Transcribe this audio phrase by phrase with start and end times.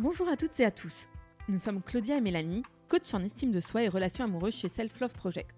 [0.00, 1.08] Bonjour à toutes et à tous.
[1.48, 5.00] Nous sommes Claudia et Mélanie, coach en estime de soi et relations amoureuses chez Self
[5.00, 5.50] Love Project.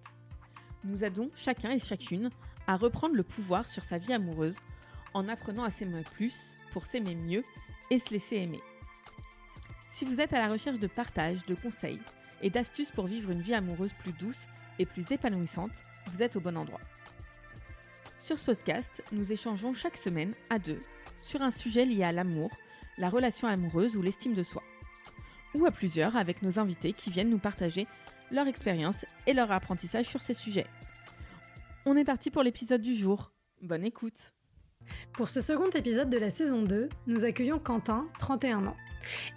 [0.85, 2.31] Nous aidons chacun et chacune
[2.67, 4.61] à reprendre le pouvoir sur sa vie amoureuse
[5.13, 7.45] en apprenant à s'aimer plus pour s'aimer mieux
[7.91, 8.63] et se laisser aimer.
[9.91, 12.01] Si vous êtes à la recherche de partage, de conseils
[12.41, 14.47] et d'astuces pour vivre une vie amoureuse plus douce
[14.79, 16.81] et plus épanouissante, vous êtes au bon endroit.
[18.19, 20.81] Sur ce podcast, nous échangeons chaque semaine à deux
[21.21, 22.51] sur un sujet lié à l'amour,
[22.99, 24.63] la relation amoureuse ou l'estime de soi.
[25.55, 27.87] Ou à plusieurs avec nos invités qui viennent nous partager
[28.31, 30.67] leur expérience et leur apprentissage sur ces sujets.
[31.87, 33.33] On est parti pour l'épisode du jour.
[33.63, 34.33] Bonne écoute
[35.13, 38.77] Pour ce second épisode de la saison 2, nous accueillons Quentin, 31 ans.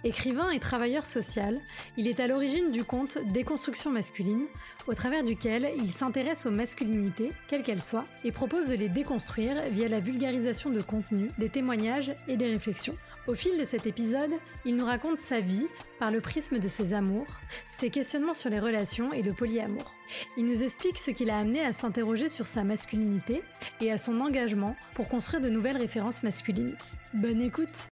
[0.04, 1.60] Écrivain et travailleur social,
[1.96, 4.44] il est à l'origine du conte Déconstruction masculine,
[4.86, 9.62] au travers duquel il s'intéresse aux masculinités, quelles qu'elles soient, et propose de les déconstruire
[9.70, 12.96] via la vulgarisation de contenu, des témoignages et des réflexions.
[13.26, 14.32] Au fil de cet épisode,
[14.64, 15.66] il nous raconte sa vie
[15.98, 17.26] par le prisme de ses amours,
[17.70, 19.90] ses questionnements sur les relations et le polyamour.
[20.36, 23.42] Il nous explique ce qui l'a amené à s'interroger sur sa masculinité
[23.80, 26.76] et à son engagement pour construire de nouvelles références masculines.
[27.14, 27.88] Bonne écoute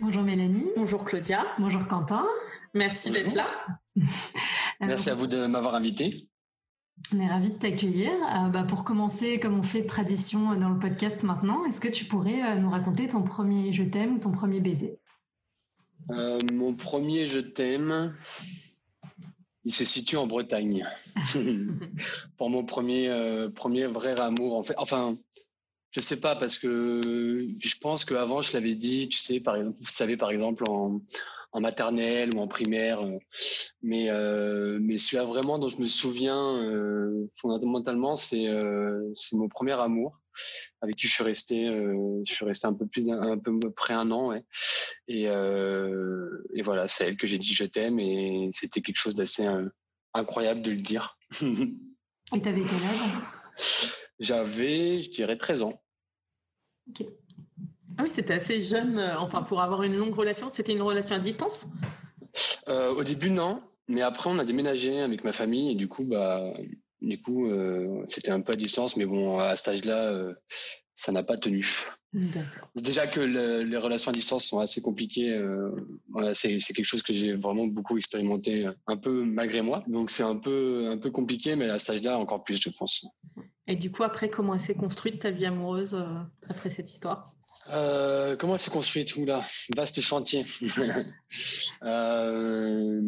[0.00, 0.66] Bonjour Mélanie.
[0.76, 1.44] Bonjour Claudia.
[1.58, 2.26] Bonjour Quentin.
[2.72, 3.46] Merci d'être là.
[4.80, 6.28] Merci à vous de m'avoir invité.
[7.12, 8.10] On est ravis de t'accueillir.
[8.10, 11.88] Euh, bah, pour commencer, comme on fait de tradition dans le podcast maintenant, est-ce que
[11.88, 14.98] tu pourrais euh, nous raconter ton premier je t'aime ou ton premier baiser?
[16.10, 18.14] Euh, Mon premier je t'aime,
[19.64, 20.86] il se situe en Bretagne.
[22.38, 24.56] pour mon premier, premier vrai amour.
[24.56, 25.18] En fait, enfin,
[25.94, 27.00] je sais pas parce que
[27.58, 31.00] je pense qu'avant je l'avais dit, tu sais, par exemple, vous savez par exemple en,
[31.52, 33.18] en maternelle ou en primaire, euh,
[33.80, 39.48] mais euh, mais celui-là vraiment dont je me souviens euh, fondamentalement, c'est euh, c'est mon
[39.48, 40.20] premier amour
[40.80, 44.10] avec qui je suis resté, je suis resté un peu plus un peu près un
[44.10, 44.42] an, ouais.
[45.06, 49.46] et et voilà, c'est elle que j'ai dit je t'aime et c'était quelque chose d'assez
[50.12, 51.16] incroyable de le dire.
[51.40, 53.94] et t'avais quel âge?
[54.18, 55.83] J'avais, je dirais 13 ans.
[56.88, 57.06] Ok.
[57.96, 60.50] Ah oui, c'était assez jeune, euh, enfin pour avoir une longue relation.
[60.52, 61.66] C'était une relation à distance?
[62.68, 63.62] Euh, Au début, non.
[63.88, 66.52] Mais après, on a déménagé avec ma famille et du coup, bah,
[67.00, 68.96] du coup, euh, c'était un peu à distance.
[68.96, 70.34] Mais bon, à cet âge-là, euh,
[70.94, 71.66] ça n'a pas tenu.
[72.76, 75.32] Déjà que le, les relations à distance sont assez compliquées.
[75.32, 75.70] Euh,
[76.10, 79.82] voilà, c'est quelque chose que j'ai vraiment beaucoup expérimenté, un peu malgré moi.
[79.88, 83.04] Donc c'est un peu un peu compliqué, mais à cet âge-là encore plus, je pense.
[83.66, 86.04] Et du coup, après, comment s'est construite ta vie amoureuse euh,
[86.48, 87.24] après cette histoire?
[87.72, 89.16] Euh, Comment elle s'est construite?
[89.16, 89.44] Oula,
[89.74, 90.44] vaste chantier.
[91.82, 93.00] euh,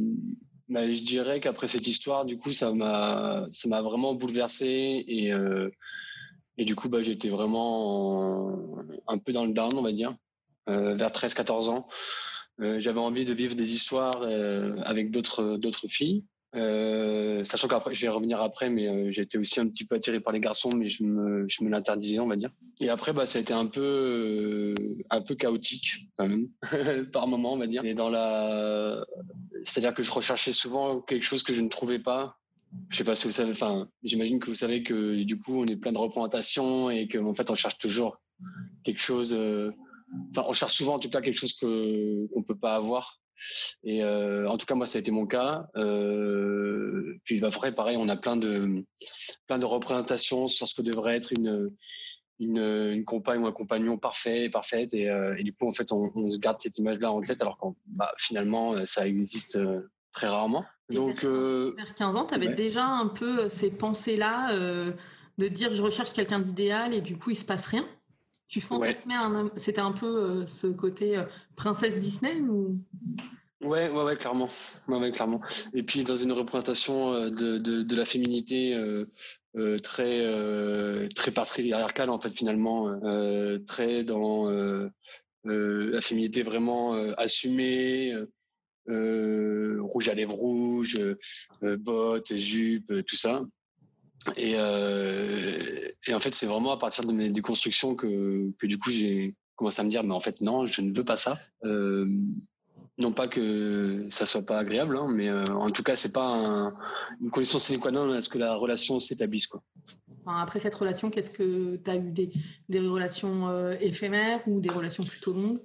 [0.68, 5.32] bah, je dirais qu'après cette histoire, du coup, ça m'a ça m'a vraiment bouleversé et
[5.32, 5.70] euh,
[6.58, 8.50] et du coup, bah, j'étais vraiment
[9.06, 10.14] un peu dans le down, on va dire,
[10.68, 11.86] euh, vers 13-14 ans.
[12.60, 16.24] Euh, j'avais envie de vivre des histoires euh, avec d'autres d'autres filles.
[17.44, 20.40] Sachant qu'après, je vais revenir après, mais j'étais aussi un petit peu attiré par les
[20.40, 22.50] garçons, mais je me, je me l'interdisais, on va dire.
[22.80, 24.74] Et après, bah, ça a été un peu,
[25.10, 26.08] un peu chaotique
[27.12, 27.84] par moment, on va dire.
[27.84, 29.04] Et dans la,
[29.64, 32.38] c'est-à-dire que je recherchais souvent quelque chose que je ne trouvais pas.
[32.88, 35.66] Je sais pas si vous savez, enfin, j'imagine que vous savez que du coup, on
[35.66, 38.20] est plein de représentations et qu'en fait, on cherche toujours
[38.84, 39.32] quelque chose.
[39.34, 39.72] euh,
[40.30, 43.18] Enfin, on cherche souvent en tout cas quelque chose que qu'on peut pas avoir.
[43.82, 45.66] Et euh, en tout cas, moi, ça a été mon cas.
[45.76, 48.84] Euh, puis après, pareil, on a plein de
[49.48, 51.70] plein de représentations sur ce que devrait être une
[52.38, 54.94] une, compagne ou un compagnon parfait, parfaite.
[54.94, 55.04] Et,
[55.38, 58.12] et du coup, en fait, on, se garde cette image-là en tête, alors que bah,
[58.18, 59.58] finalement, ça existe
[60.12, 60.64] très rarement.
[60.90, 62.54] Donc, vers, euh, vers 15 ans, tu avais ouais.
[62.54, 64.92] déjà un peu ces pensées-là euh,
[65.38, 67.86] de dire je recherche quelqu'un d'idéal et du coup, il se passe rien?
[68.48, 69.50] Tu fantasmais un.
[69.56, 71.24] C'était un peu euh, ce côté euh,
[71.56, 72.78] princesse Disney ou?
[73.60, 74.48] Ouais, ouais, ouais, clairement.
[74.86, 75.40] Ouais, ouais, clairement.
[75.74, 79.06] Et puis dans une représentation euh, de, de, de la féminité euh,
[79.56, 84.88] euh, très euh, très patriarcale en fait finalement, euh, très dans euh,
[85.46, 88.30] euh, la féminité vraiment euh, assumée, euh,
[88.88, 90.98] rouge à lèvres rouges,
[91.62, 93.42] euh, bottes, jupes, euh, tout ça.
[94.36, 95.58] Et, euh,
[96.12, 99.80] en fait, c'est vraiment à partir de mes déconstructions que, que du coup j'ai commencé
[99.80, 101.38] à me dire, mais en fait non, je ne veux pas ça.
[101.64, 102.06] Euh,
[102.98, 106.26] non pas que ça soit pas agréable, hein, mais euh, en tout cas, c'est pas
[106.26, 106.74] un,
[107.20, 109.46] une condition sine qua non à ce que la relation s'établisse.
[109.46, 109.62] Quoi.
[110.26, 112.30] Après cette relation, qu'est-ce que tu as eu des,
[112.68, 115.60] des relations euh, éphémères ou des relations plutôt longues?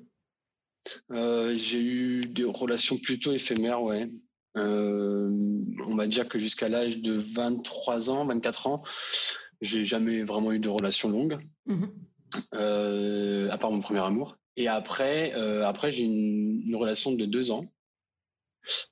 [1.12, 4.10] Euh, J'ai eu des relations plutôt éphémères, ouais.
[4.58, 5.30] Euh,
[5.88, 8.84] on va dire que jusqu'à l'âge de 23 ans, 24 ans,
[9.62, 11.86] j'ai jamais vraiment eu de relation longue, mmh.
[12.56, 14.38] euh, à part mon premier amour.
[14.58, 15.32] Et après,
[15.64, 17.64] après j'ai une, une, relation de deux ans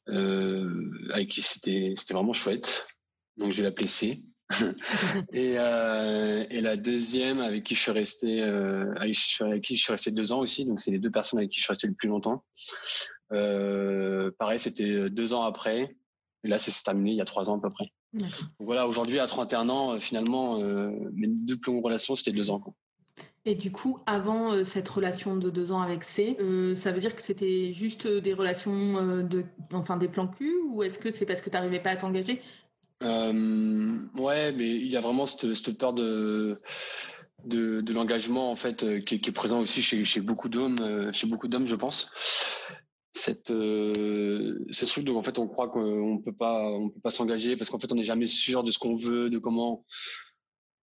[0.07, 2.87] avec qui c'était c'était vraiment chouette.
[3.35, 4.23] Donc je vais l'appeler C.
[5.33, 9.91] et, euh, et, la deuxième avec qui je suis resté euh, avec, qui je suis
[9.91, 11.93] resté deux ans aussi donc c'est les deux personnes avec qui je suis resté le
[11.93, 12.43] plus longtemps.
[13.31, 15.95] Euh, pareil c'était deux ans après.
[16.43, 17.91] Et là c'est terminé il y a trois ans à peu près.
[18.13, 22.59] Donc voilà aujourd'hui à 31 ans finalement mes deux plus longues relations c'était deux ans
[22.59, 22.73] quoi.
[23.45, 26.37] Et du coup, avant euh, cette relation de deux ans avec C,
[26.75, 30.99] ça veut dire que c'était juste des relations de, enfin des plans cul, ou est-ce
[30.99, 32.41] que c'est parce que tu n'arrivais pas à t'engager?
[33.03, 36.61] Euh, ouais, mais il y a vraiment cette, peur de,
[37.45, 41.27] de, l'engagement en fait euh, qui, qui, est présent aussi chez, beaucoup d'hommes, euh, chez
[41.27, 42.11] beaucoup d'hommes, je pense.
[43.11, 47.09] Cette, euh, ce truc donc en fait on croit qu'on peut pas, on peut pas
[47.09, 49.85] s'engager parce qu'en fait on n'est jamais sûr de ce qu'on veut, de comment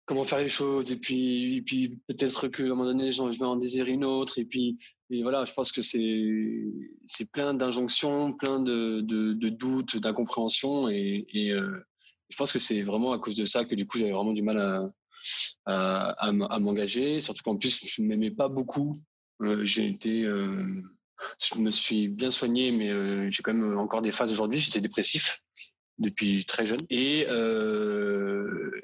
[0.07, 3.45] comment faire les choses et puis, et puis peut-être qu'à un moment donné je vais
[3.45, 4.79] en désirer une autre et puis
[5.11, 6.65] et voilà je pense que c'est
[7.07, 11.27] c'est plein d'injonctions plein de, de, doutes d'incompréhension et,
[12.29, 14.43] je pense que c'est vraiment à cause de ça que du coup j'avais vraiment du
[14.43, 14.93] mal
[15.67, 17.21] à, à, m'engager.
[17.21, 19.01] Surtout qu'en plus je ne m'aimais pas beaucoup.
[19.43, 20.83] Euh, j'ai été, euh,
[21.43, 24.59] je me suis bien soigné, mais euh, j'ai quand même encore des phases aujourd'hui.
[24.59, 25.43] J'étais dépressif
[25.99, 27.21] depuis très jeune et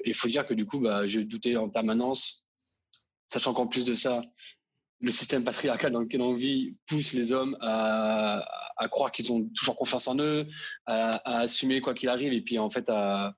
[0.05, 2.47] il faut dire que du coup bah, je doutais en permanence,
[3.27, 4.23] sachant qu'en plus de ça,
[5.01, 8.45] le système patriarcal dans lequel on vit pousse les hommes à,
[8.81, 10.47] à croire qu'ils ont toujours confiance en eux,
[10.87, 13.35] à, assumer quoi qu'il arrive, et puis en fait à,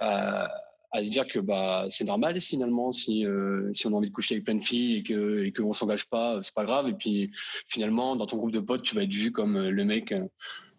[0.00, 4.34] se dire que bah c'est normal finalement si euh, si on a envie de coucher
[4.34, 6.88] avec plein de filles et que et qu'on s'engage pas, c'est pas grave.
[6.88, 7.30] Et puis
[7.68, 10.14] finalement dans ton groupe de potes, tu vas être vu comme euh, le mec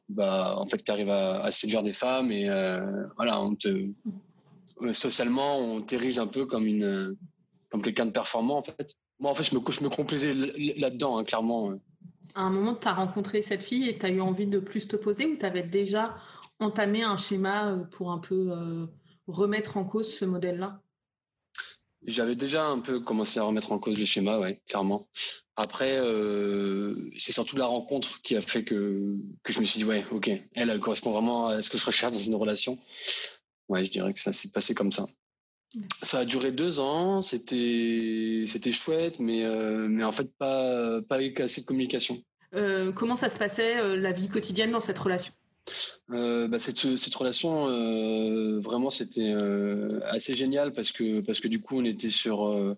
[0.10, 2.82] bah en fait qui arrive à, séduire des femmes et euh,
[3.16, 3.88] voilà on te
[4.92, 7.16] socialement on t'érige un peu comme une
[7.70, 8.96] comme quelqu'un de performant en fait.
[9.20, 10.34] Moi en fait je me je me complaisais
[10.78, 11.80] là-dedans hein, clairement
[12.36, 14.88] à un moment, tu as rencontré cette fille et tu as eu envie de plus
[14.88, 16.16] te poser ou tu avais déjà
[16.60, 18.86] entamé un schéma euh, pour un peu euh,
[19.28, 20.82] remettre en cause ce modèle-là?
[22.06, 25.08] J'avais déjà un peu commencé à remettre en cause le schéma, ouais, clairement.
[25.56, 29.86] Après, euh, c'est surtout la rencontre qui a fait que, que je me suis dit,
[29.86, 32.80] ouais, ok, elle, elle correspond vraiment à ce que je recherche dans une relation.
[33.70, 35.06] Ouais, je dirais que ça s'est passé comme ça.
[36.02, 41.16] Ça a duré deux ans, c'était c'était chouette, mais euh, mais en fait pas pas
[41.16, 42.22] avec assez de communication.
[42.54, 45.34] Euh, comment ça se passait euh, la vie quotidienne dans cette relation?
[46.10, 47.68] Bah cette, cette relation
[48.60, 49.34] vraiment c'était
[50.10, 52.76] assez génial parce que parce que du coup on était sur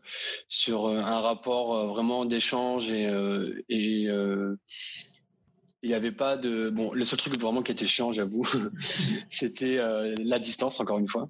[0.50, 3.06] sur un rapport vraiment d'échange et
[3.69, 8.46] et il n'y avait pas de bon le seul truc vraiment qui était chiant j'avoue
[9.30, 9.78] c'était
[10.19, 11.30] la distance encore une fois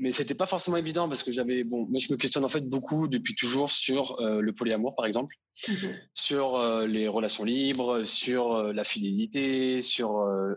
[0.00, 2.66] mais c'était pas forcément évident parce que j'avais bon moi je me questionne en fait
[2.66, 5.36] beaucoup depuis toujours sur euh, le polyamour par exemple.
[5.68, 5.94] Okay.
[6.14, 10.54] sur euh, les relations libres sur euh, la fidélité sur euh,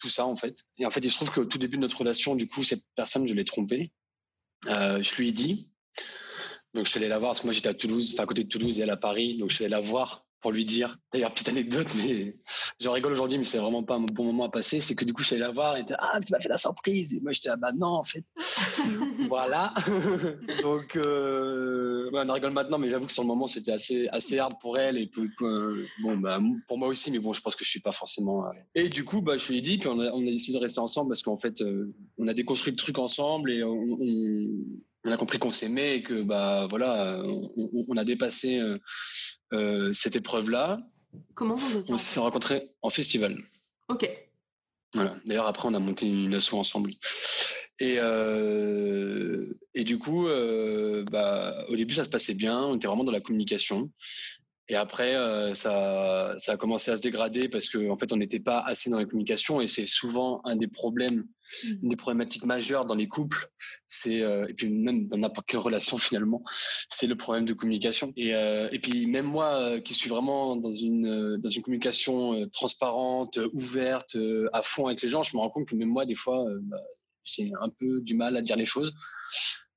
[0.00, 0.64] tout ça en fait.
[0.78, 2.82] Et en fait il se trouve qu'au tout début de notre relation du coup cette
[2.96, 3.92] personne je l'ai trompée.
[4.66, 5.68] Je lui ai dit.
[6.74, 8.44] Donc je suis allé la voir parce que moi j'étais à Toulouse enfin à côté
[8.44, 9.38] de Toulouse et elle à Paris.
[9.38, 10.98] Donc je suis allé la voir pour lui dire.
[11.12, 12.36] D'ailleurs, petite anecdote, mais
[12.80, 14.80] j'en rigole aujourd'hui, mais c'est vraiment pas un bon moment à passer.
[14.80, 16.48] C'est que du coup, je suis allé la voir et était ah, tu m'as fait
[16.48, 17.14] la surprise.
[17.14, 18.24] Et moi, j'étais ah bah non, en fait.
[19.28, 19.74] voilà.
[20.62, 24.38] Donc, euh, on en rigole maintenant, mais j'avoue que sur le moment, c'était assez assez
[24.38, 25.48] hard pour elle et pour, pour,
[26.02, 28.46] bon bah pour moi aussi, mais bon, je pense que je suis pas forcément.
[28.46, 28.50] Euh...
[28.74, 30.62] Et du coup, bah, je lui ai dit, puis on a, on a décidé de
[30.62, 34.48] rester ensemble parce qu'en fait, euh, on a déconstruit le truc ensemble et on, on
[35.04, 38.78] on a compris qu'on s'aimait et que bah voilà, on, on a dépassé euh,
[39.52, 40.80] euh, cette épreuve-là.
[41.34, 43.36] Comment vous On s'est rencontrés en festival.
[43.88, 44.10] Ok.
[44.94, 45.16] Voilà.
[45.24, 46.92] D'ailleurs après on a monté une asso ensemble.
[47.78, 52.86] Et euh, et du coup, euh, bah au début ça se passait bien, on était
[52.86, 53.90] vraiment dans la communication.
[54.70, 58.16] Et après, euh, ça, ça a commencé à se dégrader parce qu'en en fait, on
[58.16, 61.24] n'était pas assez dans la communication et c'est souvent un des problèmes.
[61.82, 63.50] Une des problématiques majeures dans les couples.
[63.86, 66.42] C'est euh, et puis même dans n'importe quelle relation finalement,
[66.88, 68.12] c'est le problème de communication.
[68.16, 72.48] Et, euh, et puis même moi, euh, qui suis vraiment dans une dans une communication
[72.50, 74.16] transparente, ouverte,
[74.52, 76.78] à fond avec les gens, je me rends compte que même moi, des fois, bah,
[77.24, 78.94] j'ai un peu du mal à dire les choses.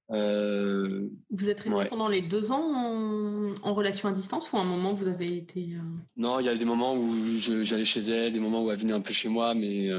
[0.10, 1.88] Vous êtes resté ouais.
[1.88, 5.38] pendant les deux ans en, en, relation à distance ou à un moment vous avez
[5.38, 5.78] été.
[6.18, 8.94] Non, il y a des moments où j'allais chez elle, des moments où elle venait
[8.94, 9.90] un peu chez moi, mais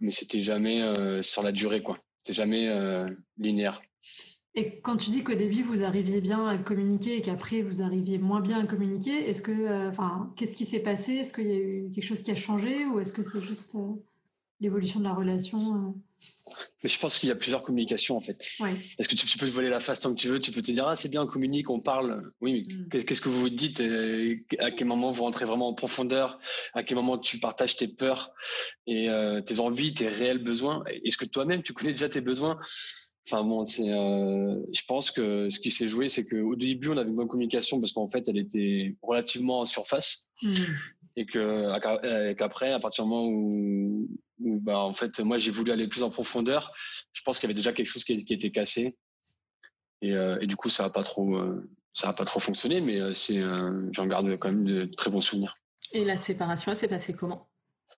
[0.00, 1.98] mais c'était jamais euh, sur la durée quoi.
[2.22, 3.82] C'était jamais euh, linéaire.
[4.54, 8.18] Et quand tu dis qu'au début vous arriviez bien à communiquer et qu'après vous arriviez
[8.18, 11.12] moins bien à communiquer, est-ce que, euh, enfin, qu'est-ce qui s'est passé?
[11.14, 13.76] Est-ce qu'il y a eu quelque chose qui a changé ou est-ce que c'est juste
[14.60, 15.94] l'évolution de la relation
[16.82, 18.48] Mais je pense qu'il y a plusieurs communications en fait.
[18.60, 18.72] Ouais.
[18.96, 20.70] Parce que tu, peux te voler la face tant que tu veux, tu peux te
[20.70, 22.30] dire ah c'est bien on communique, on parle.
[22.40, 23.04] Oui, mais mm.
[23.04, 23.82] qu'est-ce que vous vous dites
[24.60, 26.38] À quel moment vous rentrez vraiment en profondeur
[26.74, 28.32] À quel moment tu partages tes peurs
[28.86, 30.84] et euh, tes envies, tes réels besoins?
[31.04, 32.58] Est-ce que toi-même tu connais déjà tes besoins?
[33.26, 33.90] Enfin bon, c'est.
[33.90, 37.26] Euh, je pense que ce qui s'est joué, c'est qu'au début on avait une bonne
[37.26, 40.28] communication parce qu'en fait elle était relativement en surface.
[40.42, 40.64] Mm
[41.16, 44.08] et que euh, qu'après à partir du moment où,
[44.38, 46.72] où bah en fait moi j'ai voulu aller plus en profondeur.
[47.12, 48.96] Je pense qu'il y avait déjà quelque chose qui, qui était cassé.
[50.02, 52.82] Et, euh, et, du coup ça a pas trop euh, ça a pas trop fonctionné
[52.82, 53.40] mais c'est
[53.92, 55.56] j'en garde quand même de très bons souvenirs.
[55.92, 57.48] Et la séparation elle s'est passée comment?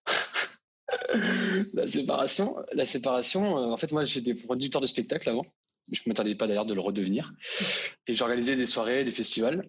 [1.75, 5.45] La séparation la séparation en fait moi j'étais producteur de spectacle avant.
[5.91, 7.33] Je ne m'attendais pas d'ailleurs de le redevenir.
[8.07, 9.69] Et j'organisais des soirées des festivals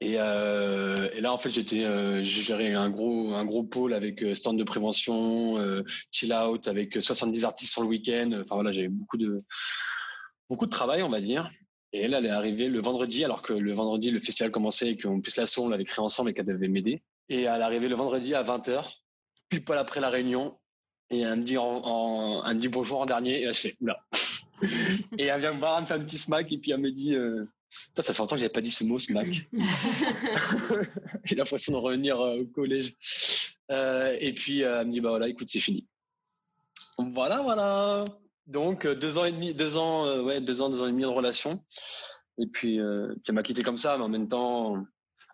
[0.00, 3.94] et, euh, et, là, en fait, j'étais, euh, j'ai géré un gros, un gros pôle
[3.94, 5.56] avec euh, stand de prévention,
[6.10, 8.30] chill out, avec 70 artistes sur le week-end.
[8.42, 9.42] Enfin voilà, j'avais beaucoup de,
[10.50, 11.48] beaucoup de travail, on va dire.
[11.92, 14.96] Et elle, elle est arrivée le vendredi, alors que le vendredi, le festival commençait et
[14.98, 17.02] qu'en plus la on l'avait créé ensemble et qu'elle devait m'aider.
[17.28, 18.98] Et elle est arrivée le vendredi à 20h,
[19.48, 20.58] puis pas après la réunion.
[21.08, 23.40] Et elle me dit, en, dit bonjour en dernier.
[23.40, 23.98] Et là, je fais, oula.
[25.18, 26.90] et elle vient me voir, elle me fait un petit smack et puis elle me
[26.90, 27.16] dit,
[27.96, 29.48] ça fait longtemps que j'avais pas dit ce mot, smack.
[31.24, 32.94] J'ai l'impression de revenir euh, au collège.
[33.70, 35.86] Euh, et puis euh, elle me dit bah voilà, écoute, c'est fini.
[36.98, 38.04] Voilà, voilà.
[38.46, 41.08] Donc deux ans et demi, deux ans, ouais, deux ans, deux ans et demi de
[41.08, 41.64] relation.
[42.38, 44.84] Et puis, puis elle m'a quitté comme ça, mais en même temps,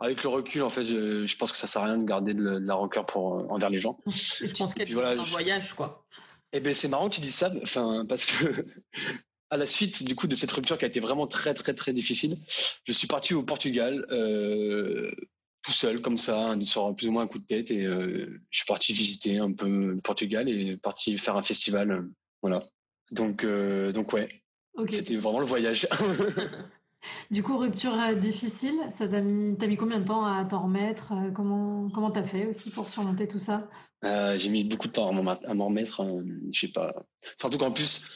[0.01, 2.43] avec le recul, en fait, je, pense que ça sert à rien de garder de,
[2.43, 3.99] la rancœur pour envers les gens.
[4.07, 6.07] Je pense qu'elle voilà, un voyage, quoi.
[6.53, 8.67] Eh ben c'est marrant que tu dis ça, enfin parce que
[9.53, 11.93] à la suite du coup de cette rupture qui a été vraiment très très très
[11.93, 12.39] difficile,
[12.85, 15.13] je suis parti au Portugal euh,
[15.61, 18.59] tout seul comme ça, sur plus ou moins un coup de tête et euh, je
[18.59, 22.09] suis parti visiter un peu le Portugal et parti faire un festival,
[22.41, 22.67] voilà.
[23.11, 24.43] Donc euh, donc ouais,
[24.89, 25.87] c'était vraiment le voyage.
[27.31, 31.13] du coup rupture difficile, ça t'a mis t'as mis combien de temps à t'en remettre
[31.35, 33.69] Comment comment t'as fait aussi pour surmonter tout ça?
[34.03, 36.25] J'ai mis beaucoup de temps à m'en remettre, hein.
[36.51, 36.95] je sais pas.
[37.37, 38.09] Surtout qu'en plus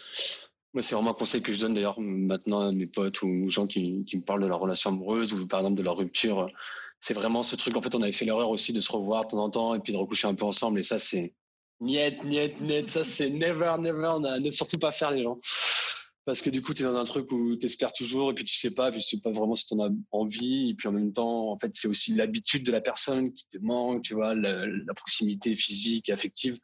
[0.83, 3.67] c'est vraiment un conseil que je donne d'ailleurs maintenant à mes potes ou aux gens
[3.67, 6.49] qui, me parlent de leur relation amoureuse ou par exemple de leur rupture.
[7.01, 7.77] C'est vraiment ce truc.
[7.77, 9.81] En fait, on avait fait l'erreur aussi de se revoir de temps en temps et
[9.81, 10.81] puis de recoucher un peu ensemble.
[10.81, 11.35] Et ça, c'est
[11.81, 12.91] niet, niet, niet.
[12.91, 14.19] Ça, c'est never, never.
[14.41, 15.39] Ne surtout pas faire les gens.
[16.25, 18.45] Parce que du coup, tu es dans un truc où tu espères toujours et puis
[18.45, 20.71] tu sais pas, puis tu sais pas vraiment si tu en as envie.
[20.71, 23.59] Et puis en même temps, en fait, c'est aussi l'habitude de la personne qui te
[23.59, 26.59] manque, tu vois, la, la proximité physique, affective.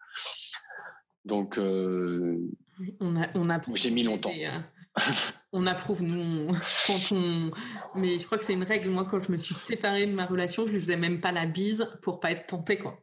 [1.25, 2.39] Donc, euh,
[3.01, 3.77] on, a, on approuve.
[3.77, 4.33] J'ai mis longtemps.
[4.35, 4.59] Euh,
[5.53, 6.49] on approuve, nous,
[6.87, 7.51] quand on.
[7.95, 8.91] Mais je crois que c'est une règle.
[8.91, 11.47] Moi, quand je me suis séparée de ma relation, je lui faisais même pas la
[11.47, 12.99] bise pour pas être tentée, quoi.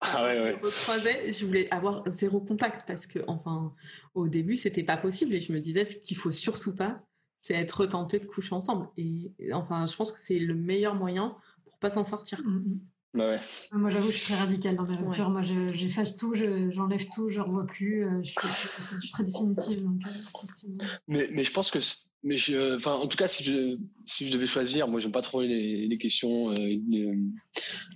[0.00, 0.60] Ah ouais, ouais.
[0.62, 3.74] Je je voulais avoir zéro contact parce que, enfin,
[4.14, 6.94] au début, c'était pas possible et je me disais ce qu'il faut surtout pas,
[7.40, 8.88] c'est être tenté de coucher ensemble.
[8.96, 12.40] Et enfin, je pense que c'est le meilleur moyen pour pas s'en sortir.
[12.44, 12.80] Mm, mm.
[13.14, 13.38] Bah
[13.72, 15.30] moi, j'avoue, je suis très radicale dans mes ruptures.
[15.30, 18.04] Moi, j'efface tout, j'enlève tout, je ne revois plus.
[18.04, 19.86] Euh, je suis, très définitive.
[19.86, 21.78] Euh, mais, mais je pense que.
[22.22, 25.22] Mais je, enfin, en tout cas, si je, si je devais choisir, moi, j'aime pas
[25.22, 27.14] trop les, les questions euh,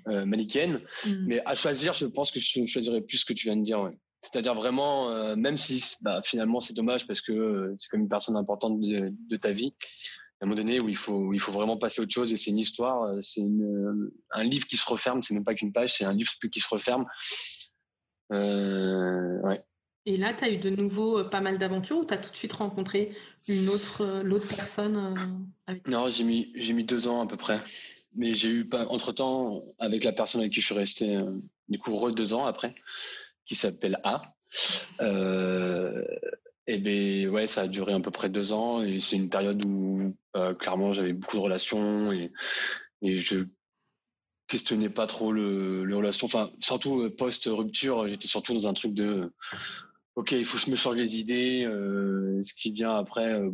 [0.08, 0.80] euh manichéennes.
[1.06, 1.26] Mm.
[1.26, 3.90] Mais à choisir, je pense que je choisirais plus ce que tu viens de dire.
[4.22, 8.78] C'est-à-dire vraiment, même si bah, finalement c'est dommage parce que c'est comme une personne importante
[8.78, 9.74] de, de ta vie,
[10.42, 12.50] un moment donné où il faut, il faut vraiment passer à autre chose et c'est
[12.50, 15.94] une histoire, euh, c'est euh, un livre qui se referme, c'est même pas qu'une page,
[15.94, 17.06] c'est un livre qui se referme.
[18.32, 19.62] Euh, ouais.
[20.04, 22.36] Et là, tu as eu de nouveau pas mal d'aventures ou tu as tout de
[22.36, 25.46] suite rencontré une autre, l'autre personne
[25.86, 27.60] Non, j'ai mis, j'ai mis deux ans à peu près.
[28.14, 31.22] Mais j'ai eu, entre temps, avec la personne avec qui je suis resté,
[31.68, 32.74] du coup, re deux ans après,
[33.46, 34.22] qui s'appelle A.
[35.00, 36.04] Euh,
[36.66, 39.64] et ben ouais, ça a duré à peu près deux ans et c'est une période
[39.64, 42.30] où euh, clairement j'avais beaucoup de relations et,
[43.02, 43.44] et je
[44.48, 46.26] questionnais pas trop le, les relations.
[46.26, 49.32] Enfin, surtout euh, post rupture, j'étais surtout dans un truc de
[50.14, 51.64] ok, il faut que je me change les idées.
[51.64, 53.50] Euh, ce qui vient après, euh,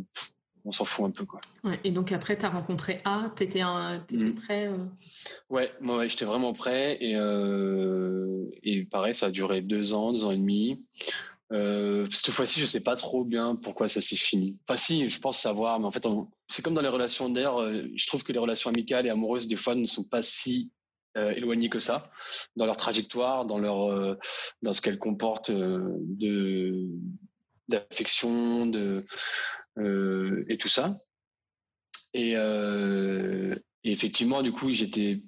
[0.65, 1.39] on s'en fout un peu quoi.
[1.63, 4.35] Ouais, et donc après, tu as rencontré A, tu étais, un, étais mmh.
[4.35, 4.69] prêt.
[5.49, 7.13] Ouais, moi ouais, j'étais vraiment prêt et,
[8.63, 10.83] et pareil, ça a duré deux ans, deux ans et demi.
[11.51, 14.57] Euh, cette fois-ci, je sais pas trop bien pourquoi ça s'est fini.
[14.67, 16.05] Enfin, si, je pense savoir, mais en fait,
[16.47, 17.29] c'est comme dans les relations.
[17.29, 20.21] D'ailleurs, euh, je trouve que les relations amicales et amoureuses, des fois, ne sont pas
[20.21, 20.71] si
[21.17, 22.11] euh, éloignées que ça
[22.55, 24.17] dans leur trajectoire, dans leur,
[24.61, 26.87] dans ce qu'elles comportent de
[27.67, 29.05] d'affection, de
[30.47, 30.95] et tout ça.
[32.13, 32.35] Et,
[33.83, 35.23] effectivement, du coup, j'étais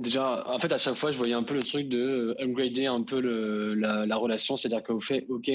[0.00, 3.02] déjà, en fait, à chaque fois, je voyais un peu le truc de upgrader un
[3.02, 5.50] peu la, relation, c'est-à-dire qu'au fait, ok,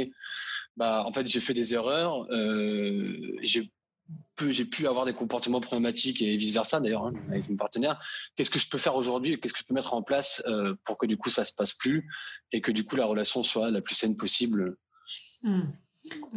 [0.78, 2.28] bah, en fait, j'ai fait des erreurs,
[3.42, 3.70] j'ai
[4.50, 8.00] j'ai pu avoir des comportements problématiques et vice versa d'ailleurs hein, avec mon partenaire.
[8.36, 10.98] Qu'est-ce que je peux faire aujourd'hui Qu'est-ce que je peux mettre en place euh, pour
[10.98, 12.08] que du coup ça se passe plus
[12.52, 14.78] et que du coup la relation soit la plus saine possible?
[15.44, 15.64] Hmm.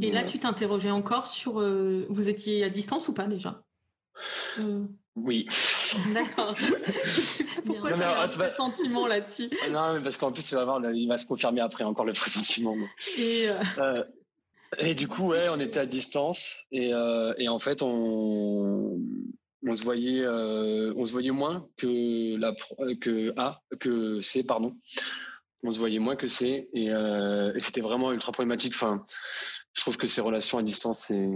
[0.01, 3.63] Et là, tu t'interrogeais encore sur euh, vous étiez à distance ou pas déjà?
[4.59, 4.87] Euh.
[5.25, 5.47] Oui.
[6.13, 6.55] D'accord.
[7.67, 11.61] Pourquoi un pressentiment là-dessus Non, mais parce qu'en plus, il va, il va se confirmer
[11.61, 12.77] après encore le pressentiment.
[13.19, 13.49] Et
[14.79, 19.01] et du coup, ouais, on était à distance et, euh, et en fait, on,
[19.67, 22.55] on se voyait, euh, on se voyait moins que la
[23.01, 24.77] que A que C, pardon.
[25.63, 28.75] On se voyait moins que C et, euh, et c'était vraiment ultra problématique.
[28.75, 29.05] Enfin,
[29.73, 31.29] je trouve que ces relations à distance, c'est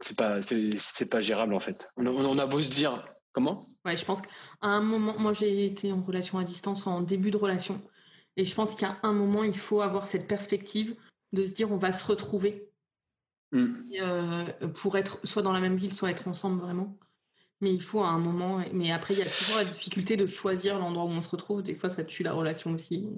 [0.00, 1.90] c'est pas c'est pas gérable en fait.
[1.96, 3.60] On, on a beau se dire comment?
[3.84, 4.30] Ouais, je pense qu'à
[4.62, 7.80] un moment, moi j'ai été en relation à distance en début de relation
[8.36, 10.96] et je pense qu'à un moment il faut avoir cette perspective
[11.32, 12.68] de se dire on va se retrouver
[13.52, 13.66] mm.
[14.00, 16.98] euh, pour être soit dans la même ville, soit être ensemble vraiment.
[17.60, 18.64] Mais il faut à un moment.
[18.72, 21.62] Mais après, il y a toujours la difficulté de choisir l'endroit où on se retrouve.
[21.62, 23.08] Des fois, ça tue la relation aussi.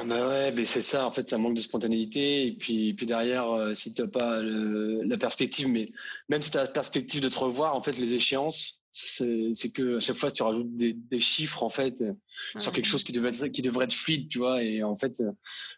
[0.00, 1.06] Ah bah ouais, mais c'est ça.
[1.06, 2.46] En fait, ça manque de spontanéité.
[2.46, 5.90] Et puis, puis derrière, euh, si tu n'as pas la perspective, mais
[6.28, 9.98] même si tu as la perspective de te revoir, en fait, les échéances, c'est que
[9.98, 12.02] à chaque fois tu rajoutes des, chiffres en fait
[12.58, 15.22] sur quelque chose qui devrait être qui devrait être fluide tu vois et en fait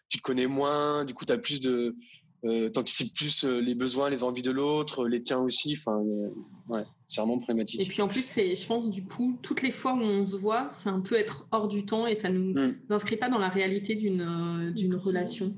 [0.09, 1.95] tu te connais moins du coup tu as plus de
[2.43, 6.29] euh, anticipes plus euh, les besoins les envies de l'autre les tiens aussi enfin euh,
[6.69, 9.71] ouais c'est vraiment problématique et puis en plus c'est je pense du coup toutes les
[9.71, 12.53] fois où on se voit c'est un peu être hors du temps et ça nous
[12.53, 12.75] hmm.
[12.89, 15.55] inscrit pas dans la réalité d'une euh, d'une relation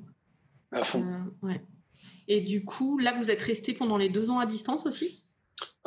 [0.71, 1.05] à fond
[1.41, 1.61] ouais
[2.27, 5.23] et du coup là vous êtes resté pendant les deux ans à distance aussi?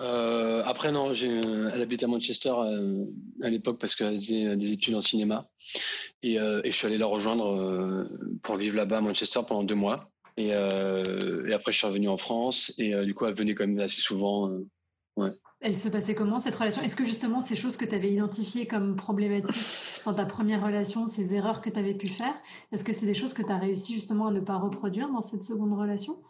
[0.01, 3.05] Euh, après, non, euh, elle habite à Manchester euh,
[3.43, 5.49] à l'époque parce qu'elle faisait des études en cinéma.
[6.23, 8.09] Et, et je suis allé la rejoindre
[8.43, 10.11] pour vivre là-bas à Manchester pendant deux mois.
[10.37, 12.75] Et, et, après, je suis revenu en France.
[12.79, 14.51] Et du coup, elle venait quand même assez souvent.
[15.17, 15.33] Ouais.
[15.61, 16.83] Elle se passait comment cette relation?
[16.83, 21.07] Est-ce que justement ces choses que tu avais identifiées comme problématiques dans ta première relation,
[21.07, 22.35] ces erreurs que tu avais pu faire,
[22.73, 25.23] est-ce que c'est des choses que tu as réussi justement à ne pas reproduire dans
[25.23, 26.23] cette seconde relation?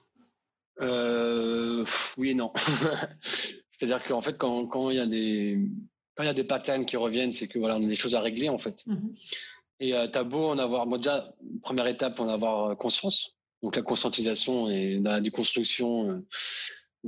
[0.80, 1.84] Euh,
[2.16, 2.52] oui et non.
[3.70, 5.60] C'est-à-dire qu'en fait, quand, quand il y a des
[6.14, 8.14] quand il y a des patterns qui reviennent, c'est que voilà, on a des choses
[8.14, 8.86] à régler en fait.
[8.86, 9.12] Mhm.
[9.80, 13.35] Et euh, t'as beau en avoir, bon, déjà première étape, en avoir euh, conscience.
[13.62, 16.26] Donc la conscientisation et la déconstruction euh,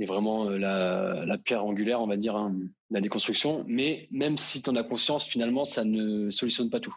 [0.01, 2.55] est vraiment euh, la, la, pierre angulaire, on va dire, hein,
[2.89, 3.65] la déconstruction.
[3.67, 6.95] Mais même si tu en as conscience, finalement, ça ne solutionne pas tout.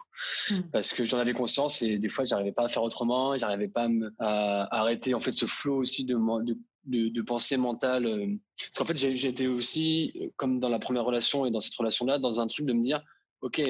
[0.49, 0.61] Mm.
[0.71, 3.87] Parce que j'en avais conscience et des fois, j'arrivais pas à faire autrement, j'arrivais pas
[4.19, 8.05] à, à, arrêter en fait ce flot aussi de, de, de, de pensée mentale.
[8.05, 8.27] Euh.
[8.57, 12.39] Parce qu'en fait, été aussi, comme dans la première relation et dans cette relation-là, dans
[12.39, 13.03] un truc de me dire,
[13.41, 13.61] OK,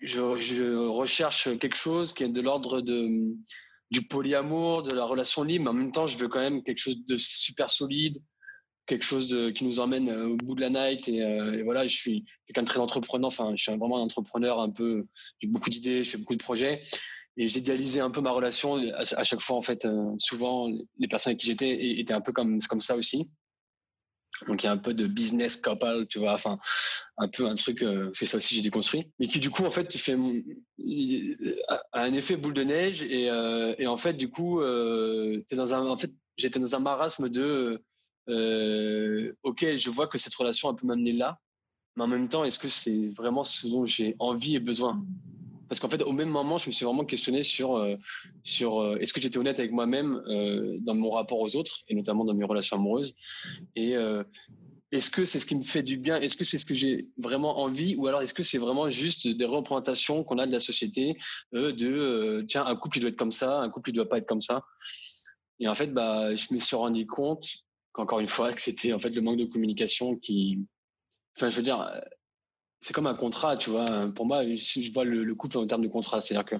[0.00, 3.34] je, je recherche quelque chose qui est de l'ordre de
[3.90, 6.78] du polyamour, de la relation libre, mais en même temps, je veux quand même quelque
[6.78, 8.20] chose de super solide,
[8.86, 11.08] quelque chose qui nous emmène euh, au bout de la night.
[11.08, 13.28] Et, euh, et voilà, je suis quelqu'un de très entrepreneur.
[13.28, 15.06] Enfin, je suis vraiment un entrepreneur un peu.
[15.40, 16.80] J'ai beaucoup d'idées, je fais beaucoup de projets.
[17.36, 19.56] Et j'ai idéalisé un peu ma relation à, chaque fois.
[19.56, 22.96] En fait, euh, souvent, les personnes avec qui j'étais étaient un peu comme, comme ça
[22.96, 23.28] aussi.
[24.46, 26.58] Donc il y a un peu de business couple, tu vois, enfin
[27.16, 29.70] un peu un truc, euh, c'est ça aussi j'ai déconstruit, mais qui du coup en
[29.70, 30.16] fait fait
[31.68, 35.42] a un effet boule de neige et, euh, en fait du coup euh,
[36.36, 37.82] j'étais dans un marasme de
[38.28, 41.38] euh, ok je vois que cette relation a pu m'amener là,
[41.96, 45.04] mais en même temps est-ce que c'est vraiment ce dont j'ai envie et besoin?
[45.68, 47.96] Parce qu'en fait, au même moment, je me suis vraiment questionné sur, euh,
[48.42, 51.94] sur euh, est-ce que j'étais honnête avec moi-même euh, dans mon rapport aux autres, et
[51.94, 53.16] notamment dans mes relations amoureuses?
[53.74, 53.94] Et
[54.92, 56.16] est-ce que c'est ce qui me fait du bien?
[56.20, 57.96] Est-ce que c'est ce que j'ai vraiment envie?
[57.96, 61.16] Ou alors est-ce que c'est vraiment juste des représentations qu'on a de la société
[61.52, 64.26] de tiens, un couple, il doit être comme ça, un couple, il doit pas être
[64.26, 64.64] comme ça?
[65.58, 67.46] Et en fait, bah, je me suis rendu compte,
[67.94, 70.64] encore une fois, que c'était en fait le manque de communication qui.
[71.36, 71.90] Enfin, je veux dire,
[72.80, 73.86] c'est comme un contrat, tu vois.
[74.14, 76.56] Pour moi, je vois le, couple en termes de contrat, c'est-à-dire que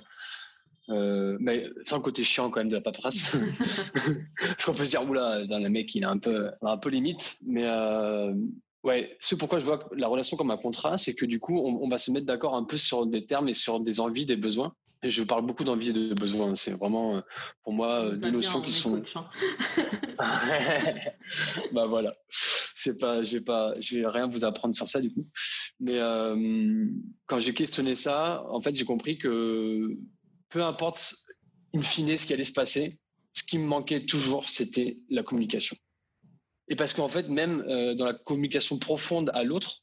[0.88, 3.36] euh, mais sans le côté chiant quand même de la paperasse.
[4.38, 7.38] Parce qu'on peut se dire, oula, le mec, il est un peu, un peu limite.
[7.46, 8.34] Mais euh,
[8.84, 11.88] ouais, ce pourquoi je vois la relation comme un contrat, c'est que du coup, on,
[11.88, 14.74] va se mettre d'accord un peu sur des termes et sur des envies, des besoins.
[15.02, 16.54] Et je parle beaucoup d'envie et de besoins.
[16.54, 17.22] C'est vraiment,
[17.62, 19.02] pour moi, des notions qui sont.
[19.14, 19.28] Hein.
[21.72, 22.14] bah voilà
[22.86, 25.26] c'est pas, je vais pas, je vais rien vous apprendre sur ça du coup.
[25.80, 26.86] Mais euh,
[27.26, 29.96] quand j'ai questionné ça, en fait, j'ai compris que
[30.56, 31.14] peu importe
[31.74, 32.98] in fine ce qui allait se passer,
[33.34, 35.76] ce qui me manquait toujours, c'était la communication.
[36.68, 39.82] Et parce qu'en fait, même euh, dans la communication profonde à l'autre,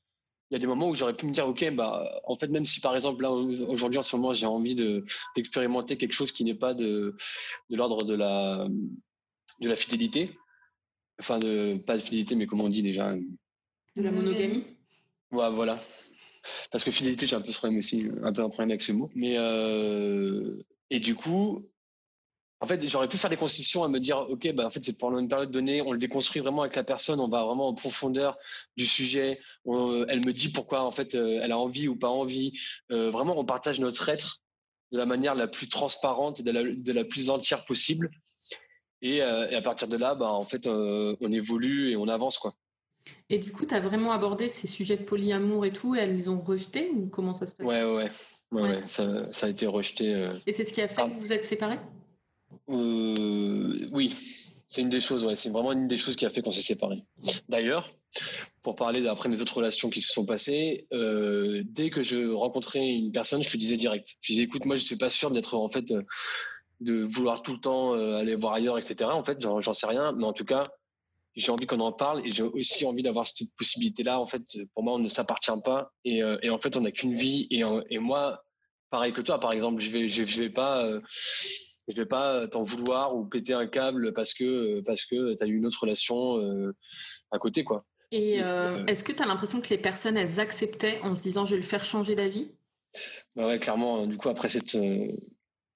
[0.50, 2.66] il y a des moments où j'aurais pu me dire, ok, bah, en fait, même
[2.66, 5.06] si par exemple là aujourd'hui en ce moment j'ai envie de
[5.36, 7.16] d'expérimenter quelque chose qui n'est pas de
[7.70, 8.68] de l'ordre de la
[9.62, 10.36] de la fidélité,
[11.20, 13.16] enfin de pas de fidélité, mais comment on dit déjà
[13.96, 14.64] De la monogamie.
[15.32, 15.80] Ouais, voilà.
[16.71, 18.91] Parce que fidélité, j'ai un peu ce problème aussi, un peu un problème avec ce
[18.91, 19.10] mot.
[19.15, 21.69] Mais euh, et du coup,
[22.60, 24.97] en fait, j'aurais pu faire des concessions à me dire, ok, bah, en fait, c'est
[24.97, 27.73] pendant une période donnée, on le déconstruit vraiment avec la personne, on va vraiment en
[27.73, 28.38] profondeur
[28.77, 29.39] du sujet.
[29.65, 32.53] elle me dit pourquoi, en fait, euh, elle a envie ou pas envie.
[32.91, 34.41] Euh, vraiment, on partage notre être
[34.91, 38.12] de la manière la plus transparente et de la, plus entière possible.
[39.01, 42.53] Et, et, à partir de là, bah, en fait, on évolue et on avance, quoi.
[43.30, 46.16] Et du coup, tu as vraiment abordé ces sujets de polyamour et tout, et elles
[46.16, 47.66] les ont rejetés ou comment ça se passe?
[47.66, 48.10] Ouais, ouais,
[48.52, 50.30] ouais, ouais, ça, ça, a été rejeté.
[50.46, 51.80] Et c'est ce qui a fait que vous vous êtes séparés?
[52.70, 54.16] Euh, oui,
[54.70, 56.62] c'est une des choses, ouais, c'est vraiment une des choses qui a fait qu'on s'est
[56.62, 57.04] séparés.
[57.50, 57.89] D'ailleurs,
[58.62, 62.86] pour parler après mes autres relations qui se sont passées, euh, dès que je rencontrais
[62.86, 64.16] une personne, je lui disais direct.
[64.22, 65.94] Je disais, écoute, moi, je suis pas sûr d'être en fait
[66.80, 69.06] de vouloir tout le temps euh, aller voir ailleurs, etc.
[69.12, 70.63] En fait, j'en sais rien, mais en tout cas,
[71.36, 74.19] j'ai envie qu'on en parle et j'ai aussi envie d'avoir cette possibilité-là.
[74.19, 74.43] En fait,
[74.74, 77.63] pour moi, on ne s'appartient pas et, et, en fait, on n'a qu'une vie et,
[77.89, 78.43] et, moi,
[78.89, 80.88] pareil que toi, par exemple, je vais, je, je vais pas
[81.88, 85.36] je vais pas euh, t'en vouloir ou péter un câble parce que euh, parce que
[85.36, 86.76] tu as eu une autre relation euh,
[87.32, 87.86] à côté quoi.
[88.12, 91.56] Et est-ce que tu as l'impression que les personnes elles acceptaient en se disant je
[91.56, 92.54] vais le faire changer d'avis?
[93.36, 94.78] Bah ouais, clairement du coup après cette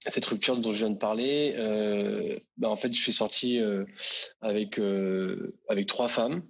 [0.09, 1.55] cette rupture dont je viens de parler,
[2.57, 3.59] bah en fait je suis sorti
[4.41, 4.79] avec
[5.69, 6.43] avec trois femmes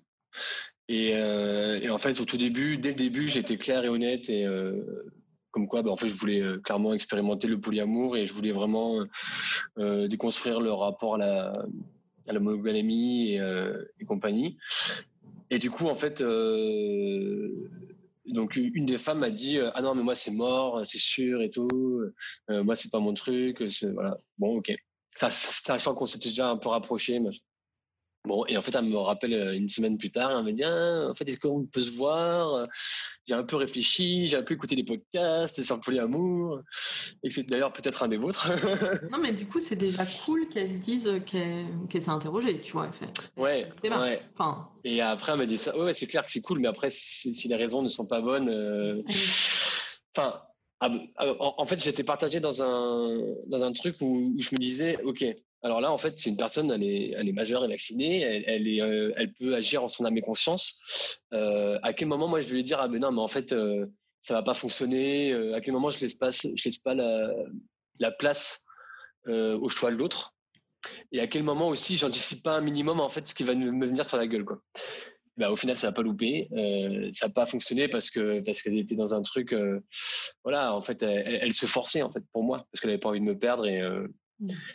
[0.89, 4.45] et, et, en fait au tout début dès le début j'étais clair et honnête et
[5.57, 8.51] comme quoi, bah, en fait, je voulais euh, clairement expérimenter le polyamour et je voulais
[8.51, 9.05] vraiment euh,
[9.79, 11.51] euh, déconstruire le rapport à la,
[12.39, 13.41] monogamie et,
[13.99, 14.57] et, compagnie.
[15.49, 16.21] Et du coup, en fait,
[18.27, 21.49] donc une des femmes m'a dit ah non mais moi c'est mort, c'est sûr et
[21.49, 22.01] tout.
[22.49, 23.63] moi c'est pas mon truc.
[23.93, 24.17] Voilà.
[24.37, 24.71] Bon ok.
[25.15, 27.19] Ça, sachant qu'on s'était déjà un peu rapproché.
[28.27, 30.63] Bon, et en fait, elle me rappelle euh, une semaine plus tard, elle me dit
[30.63, 32.67] ah, en fait, est-ce qu'on peut se voir?
[33.25, 36.61] J'ai un peu réfléchi, j'ai un peu écouté des podcasts sur le polyamour,
[37.23, 38.49] et c'est d'ailleurs peut-être un des vôtres.
[39.11, 42.91] non, mais du coup, c'est déjà cool qu'elle se dise qu'elle s'est interrogée, tu vois.
[42.91, 43.07] Fait.
[43.37, 44.21] Ouais, ouais.
[44.33, 44.69] Enfin...
[44.83, 45.77] Et après, elle m'a dit ça.
[45.77, 48.49] Ouais, c'est clair que c'est cool, mais après, si, les raisons ne sont pas bonnes.
[48.49, 49.01] Euh,
[50.15, 50.41] enfin.
[50.79, 54.59] Ah, ah, en fait, j'étais partagé dans un, dans un truc où, où je me
[54.59, 55.25] disais, OK,
[55.63, 58.43] alors là, en fait, c'est une personne, elle est, elle est majeure et vaccinée, elle,
[58.47, 58.77] elle, est,
[59.17, 60.79] elle peut agir en son âme et conscience.
[61.33, 63.53] Euh, à quel moment, moi, je vais lui dire, ah ben non, mais en fait,
[63.53, 63.87] euh,
[64.21, 65.33] ça va pas fonctionner.
[65.33, 67.31] Euh, à quel moment, je laisse pas, je laisse pas la,
[67.99, 68.65] la place
[69.27, 70.35] euh, au choix de l'autre?
[71.11, 73.85] Et à quel moment aussi, j'anticipe pas un minimum, en fait, ce qui va me
[73.85, 74.61] venir sur la gueule, quoi.
[75.37, 76.47] Bah, au final, ça n'a pas loupé.
[77.13, 79.55] Ça n'a pas fonctionné parce que parce qu'elle était dans un truc.
[80.43, 83.09] Voilà, en fait, elle, elle, se forçait en fait pour moi parce qu'elle avait pas
[83.09, 83.81] envie de me perdre et.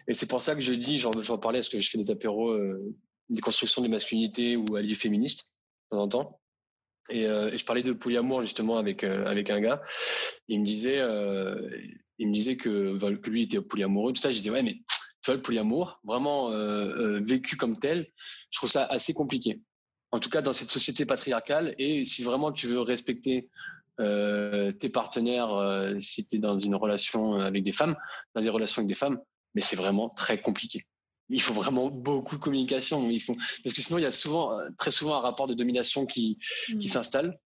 [0.09, 2.51] Et c'est pour ça que je dis, j'en parlais parce que je fais des apéros,
[2.51, 2.95] euh,
[3.29, 5.53] des constructions des masculinités ou alliés féministes
[5.91, 6.41] de temps en temps.
[7.11, 9.83] Et, euh, et, je parlais de polyamour justement avec euh, avec un gars.
[10.49, 10.99] Il me disait,
[12.19, 14.13] il me disait que, que lui était polyamoureux.
[14.13, 16.51] Tout ça, je disais ouais, mais tu vois le polyamour, vraiment
[17.21, 18.09] vécu comme tel,
[18.51, 19.61] je trouve ça assez compliqué.
[20.11, 21.75] En tout cas, dans cette société patriarcale.
[21.79, 23.49] Et si vraiment tu veux respecter
[23.99, 27.97] tes partenaires, si tu es dans une relation avec des femmes,
[28.35, 29.19] dans des relations avec des femmes,
[29.55, 30.87] mais c'est vraiment très compliqué.
[31.29, 33.09] Il faut vraiment beaucoup de communication.
[33.09, 35.55] Il faut parce que sinon il y a souvent, euh, très souvent un rapport de
[35.55, 36.83] domination qui qui mmh.
[36.83, 37.39] s'installe.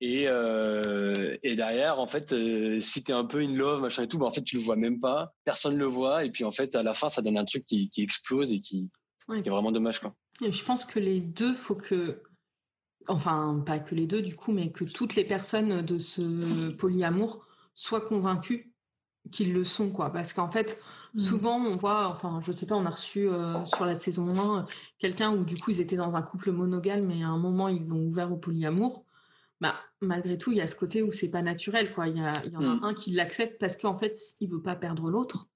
[0.00, 4.08] Et, euh, et derrière, en fait, euh, si t'es un peu in love, machin et
[4.08, 6.52] tout, bah, en fait, tu le vois même pas, personne le voit, et puis en
[6.52, 8.90] fait, à la fin, ça donne un truc qui, qui explose et qui,
[9.26, 10.14] qui, est vraiment dommage, quoi.
[10.40, 12.22] je pense que les deux, faut que,
[13.08, 16.22] enfin, pas que les deux du coup, mais que toutes les personnes de ce
[16.76, 18.72] polyamour soient convaincues
[19.30, 20.80] qu'ils le sont, quoi, parce qu'en fait,
[21.14, 21.20] Mmh.
[21.20, 24.66] Souvent, on voit, enfin, je sais pas, on a reçu euh, sur la saison 1
[24.98, 27.86] quelqu'un où du coup ils étaient dans un couple monogame, mais à un moment ils
[27.86, 29.04] l'ont ouvert au polyamour.
[29.60, 32.08] Bah, malgré tout, il y a ce côté où c'est pas naturel, quoi.
[32.08, 32.80] Il y, en a mmh.
[32.82, 35.46] un qui l'accepte parce qu'en fait, il veut pas perdre l'autre.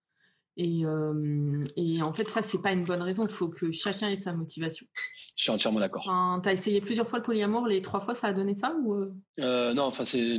[0.59, 3.25] Et, euh, et, en fait, ça, c'est pas une bonne raison.
[3.25, 4.87] Il faut que chacun ait sa motivation.
[5.37, 6.03] Je suis entièrement d'accord.
[6.07, 8.75] Enfin, tu as essayé plusieurs fois le polyamour, les trois fois, ça a donné ça
[8.83, 8.95] ou
[9.41, 10.39] euh non, enfin, c'est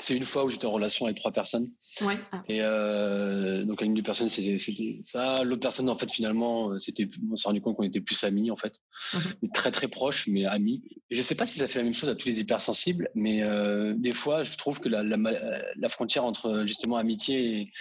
[0.00, 1.70] c'est une fois où j'étais en relation avec trois personnes.
[2.00, 2.16] Ouais.
[2.32, 2.42] Ah.
[2.48, 5.36] Et euh, donc une des personnes c'était ça.
[5.44, 8.50] L'autre personne en fait finalement euh, c'était on s'est rendu compte qu'on était plus amis
[8.50, 8.80] en fait,
[9.14, 9.50] mhm.
[9.52, 10.82] très très proches mais amis.
[11.10, 13.42] Et je sais pas si ça fait la même chose à tous les hypersensibles, mais
[13.42, 17.72] euh, des fois je trouve que la, la, la, frontière entre justement amitié et,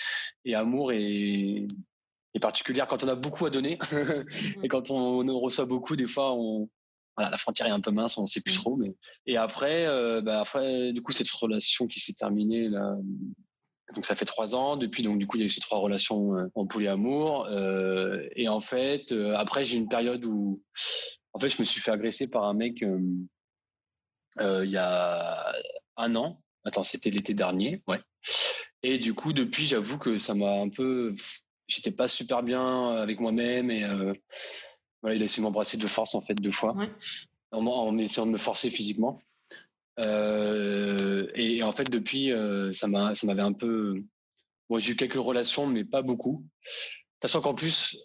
[0.46, 1.68] et amour est,
[2.34, 4.26] est, particulière quand on a beaucoup à donner mhm.
[4.64, 6.70] et quand on, on reçoit beaucoup des fois on
[7.18, 8.78] voilà, la frontière est un peu mince, on ne sait plus trop.
[8.78, 8.96] Mais...
[9.26, 9.86] Et après,
[10.22, 12.96] bah, après, du coup, cette relation qui s'est terminée là,
[13.96, 14.78] donc ça fait trois ans.
[14.78, 17.48] Depuis, donc du coup, il y a eu ces trois relations en polyamour.
[17.50, 20.62] Euh, et en fait, après, j'ai une période où,
[21.34, 22.82] en fait, je me suis fait agresser par un mec
[24.40, 25.56] il y a
[25.98, 26.42] un an.
[26.66, 28.02] Attends, c'était l'été dernier, ouais.
[28.84, 31.16] Et du coup, depuis, j'avoue que ça m'a un peu.
[31.68, 34.14] J'étais pas super bien avec moi-même et euh,
[35.02, 36.76] voilà, il a essayé de m'embrasser de force en fait deux fois,
[37.52, 39.22] en, essayant de me forcer physiquement.
[40.06, 44.04] Euh, et, en fait, depuis, euh, ça m'a, ça m'avait un peu.
[44.70, 46.46] Moi, j'ai eu quelques relations, mais pas beaucoup.
[47.22, 47.98] Sachant qu'en plus,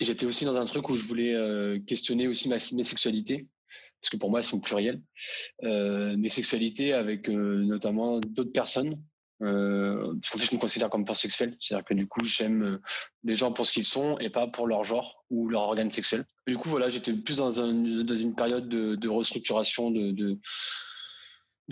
[0.00, 3.46] j'étais aussi dans un truc où je voulais questionner aussi ma, mes sexualités
[4.00, 5.02] parce que pour moi elles sont plurielles,
[5.62, 9.02] euh, mes sexualités avec euh, notamment d'autres personnes.
[9.42, 12.82] Euh, parce qu'en je me considère comme pansexuel, c'est-à-dire que du coup, j'aime euh,
[13.24, 16.26] les gens pour ce qu'ils sont et pas pour leur genre ou leur organe sexuel.
[16.46, 20.38] du coup, voilà, j'étais plus dans, un, dans, une période de, restructuration de,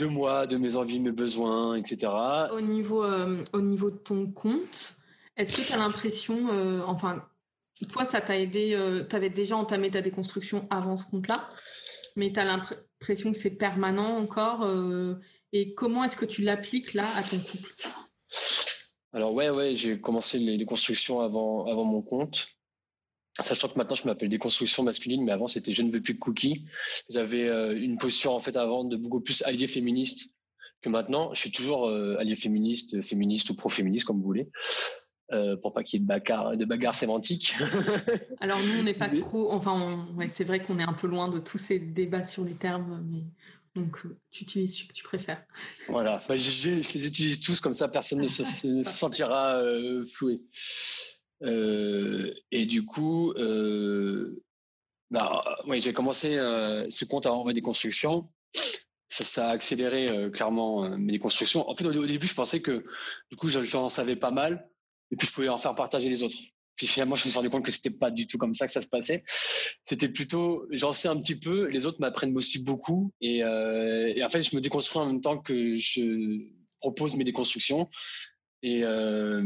[0.01, 2.11] moi, de mes envies, mes besoins, etc.
[2.53, 4.95] Au niveau, euh, au niveau de ton compte,
[5.37, 6.49] est-ce que tu as l'impression,
[6.87, 7.23] enfin,
[7.91, 11.49] toi, ça t'a aidé, tu avais déjà entamé ta déconstruction avant ce compte-là?
[12.17, 14.67] Mais tu as l'impression que c'est permanent encore.
[15.53, 17.73] Et comment est-ce que tu l'appliques là à ton couple?
[19.13, 22.49] Alors ouais, ouais, j'ai commencé les, constructions avant, avant mon compte.
[23.41, 26.19] Sachant que maintenant je m'appelle déconstruction masculine, mais avant c'était je ne veux plus de
[26.19, 26.67] cookies.
[27.09, 30.35] J'avais euh, une posture en fait avant de beaucoup plus allié féministe
[30.83, 31.33] que maintenant.
[31.35, 34.51] Je suis toujours euh, allié féministe, féministe ou pro-féministe comme vous voulez.
[35.31, 37.55] Euh, pour pas qu'il y ait de bagarre, de bagarre sémantique.
[38.41, 39.53] Alors nous, on n'est pas trop.
[39.53, 43.05] Enfin, c'est vrai qu'on est un peu loin de tous ces débats sur les termes,
[43.11, 43.25] mais
[43.75, 45.45] donc euh, tu utilises ce que tu préfères.
[45.89, 48.45] Voilà, bah, je, les utilise tous comme ça, personne ne se,
[48.83, 50.41] sentira euh, floué.
[51.43, 53.33] et du coup,
[55.11, 55.45] bah,
[55.79, 58.29] j'ai commencé ce compte à envoyer des constructions.
[59.11, 61.69] Ça, a accéléré clairement mes déconstructions.
[61.69, 62.85] En fait, au, au, début, je pensais que
[63.31, 64.69] du coup, j'en savais pas mal
[65.11, 66.37] et puis je pouvais en faire partager les autres.
[66.79, 68.73] Puis finalement, je me suis rendu compte que c'était pas du tout comme ça que
[68.73, 69.25] ça se passait.
[69.85, 74.25] C'était plutôt, j'en sais un petit peu, les autres m'apprennent aussi beaucoup, et, euh, et,
[74.25, 76.47] en fait, je me déconstruis en même temps que je
[76.81, 77.88] propose mes déconstructions.
[78.62, 79.43] Et euh,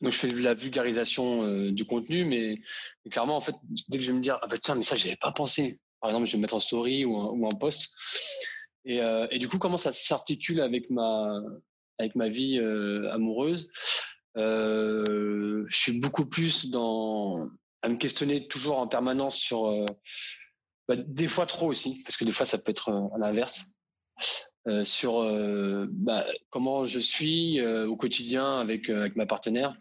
[0.00, 2.62] donc, je fais de la vulgarisation euh, du contenu, mais,
[3.10, 3.56] clairement, en fait,
[3.88, 5.80] dès que je vais me dire, ah bah tiens, mais ça, j'avais pas pensé.
[6.00, 7.90] Par exemple, je vais me mettre en story ou en, ou en post.
[8.84, 11.40] Et, et, du coup, comment ça s'articule avec ma
[11.98, 12.58] avec ma vie
[13.12, 13.70] amoureuse?
[14.36, 17.48] Je suis beaucoup plus dans
[17.82, 19.84] à me questionner toujours en permanence sur euh,
[20.88, 23.76] bah, des fois trop aussi parce que des fois ça peut être euh, à l'inverse.
[24.68, 29.76] Euh, sur euh, bah, comment je suis euh, au quotidien avec avec ma partenaire.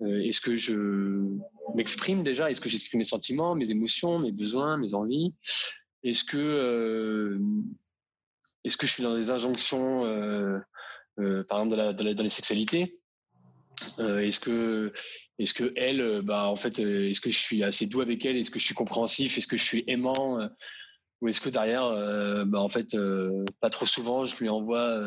[0.00, 1.26] Est-ce que je
[1.74, 2.50] m'exprime déjà?
[2.50, 5.34] Est-ce que j'exprime mes sentiments mes émotions mes besoins mes envies?
[6.04, 7.40] Est-ce que
[8.62, 10.02] est-ce que je suis dans des injonctions
[11.48, 13.00] par exemple dans, la, dans les sexualités
[13.98, 14.92] euh, est-ce que,
[15.76, 18.36] elle, euh, bah en fait, euh, est-ce que je suis assez doux avec elle?
[18.36, 19.36] Est-ce que je suis compréhensif?
[19.36, 20.48] Est-ce que je suis aimant?
[21.20, 21.84] Ou est-ce que derrière,
[22.46, 22.96] bah en fait,
[23.60, 25.00] pas trop souvent, je lui envoie,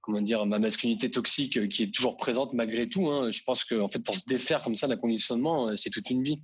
[0.00, 3.08] comment dire, ma masculinité toxique qui est toujours présente malgré tout.
[3.08, 3.30] Hein.
[3.30, 6.42] Je pense que fait, pour se défaire comme ça d'un conditionnement, c'est toute une vie.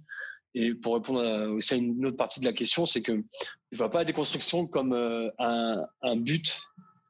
[0.55, 3.25] Et pour répondre aussi à une autre partie de la question, c'est que
[3.73, 4.93] je vois pas la déconstruction comme
[5.39, 6.61] un, un but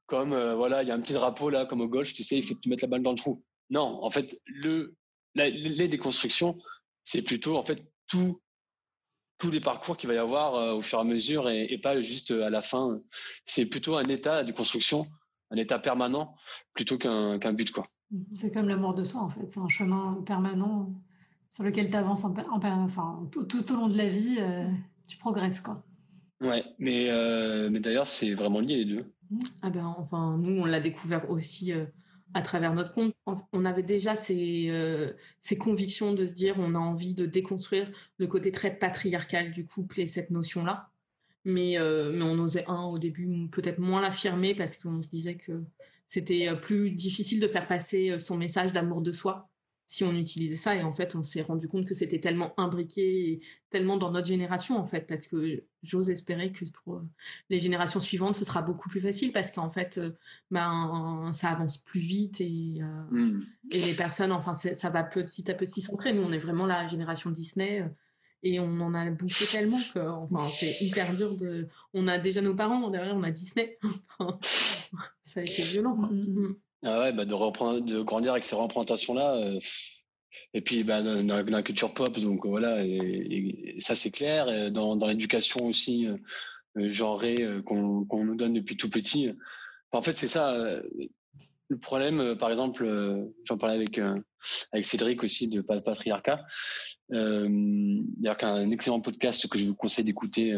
[0.06, 2.42] comme voilà, il y a un petit drapeau là, comme au golf, tu sais, il
[2.42, 3.42] faut que tu mettes la balle dans le trou.
[3.70, 4.96] Non, en fait, le,
[5.35, 6.59] les déconstructions,
[7.05, 8.40] c'est plutôt en fait tout,
[9.38, 12.00] tous les parcours qu'il va y avoir euh, au fur et à mesure et, pas
[12.00, 13.00] juste à la fin.
[13.44, 15.07] C'est plutôt un état de construction,
[15.50, 16.35] un état permanent
[16.74, 17.70] plutôt qu'un but.
[17.70, 17.87] quoi.
[18.33, 20.92] C'est comme la mort de soi en fait, c'est un chemin permanent
[21.50, 24.68] sur lequel tu avances en, enfin, tout, tout, au long de la vie, euh,
[25.07, 25.61] tu progresses.
[25.61, 25.83] quoi.
[26.40, 29.12] Ouais, mais, euh, mais d'ailleurs, c'est vraiment lié les deux.
[29.62, 31.72] Ah ben, enfin, nous, on l'a découvert aussi
[32.34, 33.14] à travers notre compte.
[33.52, 37.90] On avait déjà ces, euh, ces convictions de se dire on a envie de déconstruire
[38.18, 40.90] le côté très patriarcal du couple et cette notion-là.
[41.44, 45.36] Mais, euh, mais on osait, un, au début, peut-être moins l'affirmer parce qu'on se disait
[45.36, 45.62] que
[46.08, 49.48] c'était euh, plus difficile de faire passer son message d'amour de soi
[49.86, 50.74] si on utilisait ça.
[50.74, 54.26] Et en fait, on s'est rendu compte que c'était tellement imbriqué et tellement dans notre
[54.26, 57.03] génération, en fait, parce que j'ose espérer que pour
[57.51, 60.11] les générations suivantes, ce sera beaucoup plus facile parce qu'en fait, euh,
[60.51, 63.46] ben, ça avance plus vite et, euh, mmh.
[63.70, 66.12] et les personnes, enfin, ça va petit à petit s'ancrer.
[66.12, 67.81] Nous, on est vraiment la génération Disney.
[67.81, 67.88] Euh,
[68.42, 71.68] et on en a bouffé tellement que enfin, c'est hyper dur de.
[71.94, 73.79] On a déjà nos parents, derrière on a Disney.
[75.22, 75.96] ça a été violent.
[75.96, 76.09] Quoi.
[76.09, 76.55] Mmh.
[76.85, 79.59] Ah ouais, bah de, reprendre, de grandir avec ces représentations-là, euh,
[80.56, 82.80] Et puis, bah, dans, la culture pop, donc voilà,
[83.78, 84.70] ça c'est clair.
[84.72, 89.30] Dans, l'éducation aussi, euh, genrée qu'on nous donne depuis tout petit.
[89.92, 90.80] en fait, c'est ça.
[91.68, 92.86] Le problème, par exemple,
[93.44, 94.00] j'en parlais avec
[94.72, 96.44] avec Cédric aussi de Patriarcat.
[97.12, 100.54] a un excellent podcast que je vous conseille d'écouter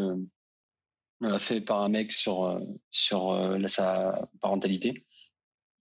[1.37, 2.59] fait par un mec sur, euh,
[2.91, 5.05] sur euh, sa parentalité.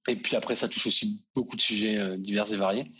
[0.08, 2.90] Et puis après, ça touche aussi beaucoup de sujets euh, divers et variés.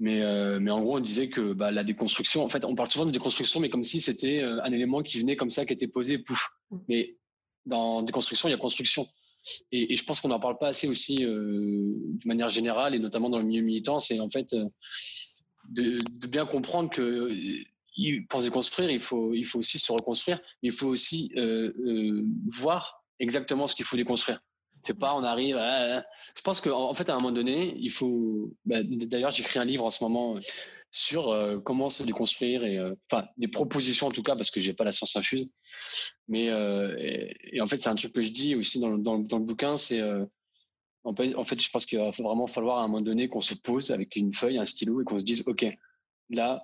[0.00, 0.20] Mais,
[0.60, 3.12] mais en gros, on disait que bah, la déconstruction, en fait, on parle souvent de
[3.12, 6.48] déconstruction, mais comme si c'était un élément qui venait comme ça, qui était posé, pouf.
[6.70, 6.78] Mmh.
[6.88, 7.16] Mais
[7.64, 9.06] dans déconstruction, il y a construction.
[9.70, 13.38] Et, je pense qu'on n'en parle pas assez aussi de manière générale, et notamment dans
[13.38, 14.54] le milieu militant, c'est en fait
[15.68, 17.32] de, de, bien comprendre que
[18.28, 21.72] pour se construire, il faut, il faut aussi se reconstruire, mais il faut aussi euh,
[21.78, 24.40] euh, voir exactement ce qu'il faut déconstruire.
[24.84, 25.56] C'est pas on arrive.
[25.56, 26.04] À...
[26.36, 28.52] Je pense qu'en en fait, à un moment donné, il faut.
[28.64, 30.36] Bah, d'ailleurs, j'écris un livre en ce moment
[30.90, 32.78] sur euh, comment se déconstruire et
[33.10, 35.48] enfin des propositions en tout cas parce que j'ai pas la science infuse.
[36.28, 39.44] Mais et, en fait, c'est un truc que je dis aussi dans, dans, dans le
[39.44, 40.00] bouquin, c'est
[41.04, 43.90] en fait, je pense qu'il va vraiment falloir à un moment donné qu'on se pose
[43.90, 45.66] avec une feuille, un stylo et qu'on se dise, ok,
[46.30, 46.62] là,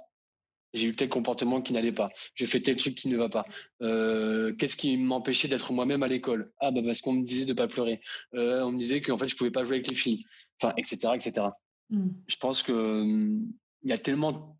[0.73, 3.45] j'ai eu tel comportement qui n'allait pas, j'ai fait tel truc qui ne va pas.
[3.83, 6.53] Euh, qu'est-ce qui m'empêchait d'être moi-même à l'école?
[6.61, 8.01] Ah bah parce qu'on me disait de pas pleurer.
[8.35, 10.25] Euh, on me disait qu'en fait je pouvais pas jouer avec les filles.
[10.61, 11.47] Enfin, etc., etc.
[11.91, 12.09] Mm.
[12.27, 13.53] Je pense que hum,
[13.83, 14.59] il y a tellement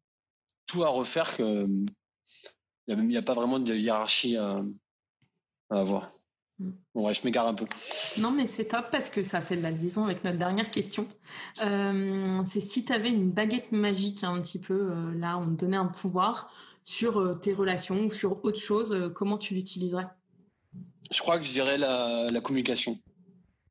[0.67, 1.87] tout à refaire que hum,
[2.87, 4.63] il n'y a, a, pas vraiment de hiérarchie à
[5.71, 6.09] avoir.
[6.95, 7.65] Bon, ouais, je m'égare un peu.
[8.19, 11.09] Non, mais c'est top parce que ça fait de la liaison avec notre dernière question.
[11.63, 15.65] Euh, c'est si tu avais une baguette magique, un petit peu, euh, là, on te
[15.65, 16.53] donnait un pouvoir
[16.85, 20.09] sur euh, tes relations ou sur autre chose, comment tu l'utiliserais?
[21.11, 22.99] Je crois que je dirais la, la, communication.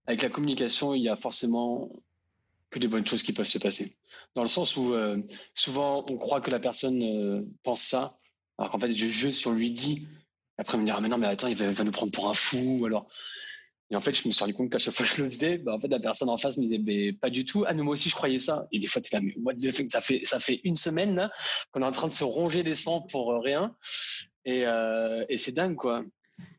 [0.07, 1.89] Avec la communication, il y a forcément
[2.71, 3.95] que des bonnes choses qui peuvent se passer.
[4.33, 4.93] Dans le sens où
[5.53, 8.17] souvent on croit que la personne pense ça,
[8.57, 10.07] alors qu'en fait, juste si on lui dit
[10.59, 12.33] après, on me dit, ah, mais non, mais attends, il va, nous prendre pour un
[12.33, 12.83] fou.
[12.85, 13.07] Alors,
[13.91, 15.57] et en fait, je me suis rendu compte qu'à chaque fois que je le faisais,
[15.57, 17.63] bah, en fait, la personne en face me disait, mais pas du tout.
[17.65, 18.67] Ah, nous, moi aussi, je croyais ça.
[18.73, 20.75] Et des fois, tu es là, mais what the fuck, ça fait, ça fait une
[20.75, 21.31] semaine
[21.71, 23.73] qu'on est en train de se ronger les sangs pour euh, rien.
[24.43, 26.03] Et, euh, et c'est dingue, quoi.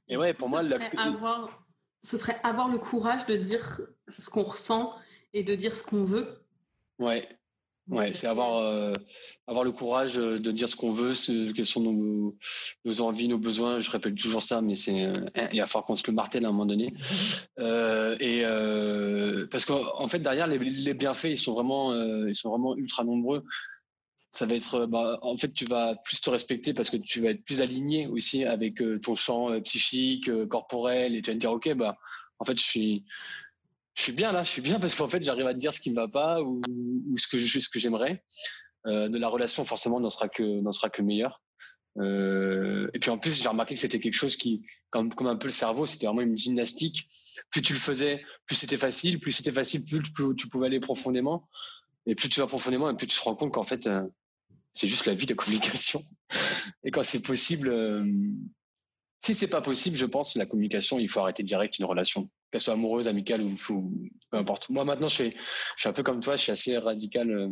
[0.08, 0.62] Et ouais, pour moi,
[0.96, 1.66] avoir,
[2.02, 4.94] ce serait avoir le courage de dire ce qu'on ressent
[5.34, 6.42] et de dire ce qu'on veut.
[6.98, 7.28] Ouais,
[7.90, 8.92] Ouais, c'est avoir euh,
[9.48, 12.36] avoir le courage euh, de dire ce qu'on veut, ce, quelles sont nos,
[12.84, 13.80] nos envies, nos besoins.
[13.80, 15.12] Je répète toujours ça, mais c'est euh,
[15.52, 16.94] il va falloir qu'on se le martèle à un moment donné.
[17.58, 18.42] Euh, et
[19.50, 21.92] parce qu'en en fait derrière les, les, bienfaits, ils sont vraiment
[22.26, 23.44] ils sont vraiment ultra nombreux.
[24.32, 27.30] Ça va être bah, en fait tu vas plus te respecter parce que tu vas
[27.30, 31.74] être plus aligné aussi avec ton champ psychique, corporel et tu vas te dire ok
[31.74, 31.98] bah
[32.38, 33.04] en fait je suis
[33.94, 35.80] je suis bien là, je suis bien parce qu'en fait, j'arrive à te dire ce
[35.80, 36.60] qui ne va pas ou,
[37.16, 38.24] ce que ce que j'aimerais.
[38.86, 41.02] Euh, de la relation, forcément, n'en sera que n'en sera que.
[41.98, 45.36] Euh, et puis en plus, j'ai remarqué que c'était quelque chose qui, comme, comme un
[45.36, 47.06] peu le cerveau, c'était vraiment une gymnastique.
[47.50, 49.20] Plus tu le faisais, plus c'était facile.
[49.20, 50.02] Plus c'était facile, plus,
[50.36, 51.48] tu pouvais aller profondément.
[52.06, 54.02] Et plus tu vas profondément, et plus tu te rends compte qu'en fait, euh,
[54.72, 56.02] c'est juste la vie de communication.
[56.84, 57.68] et quand c'est possible,
[59.20, 62.60] si c'est pas possible, je pense, la communication, il faut arrêter direct une relation qu'elle
[62.60, 63.54] soit amoureuse, amicale ou,
[64.30, 64.70] peu importe.
[64.70, 65.36] Moi, maintenant, je suis,
[65.84, 67.50] un peu comme toi, je suis assez radical euh,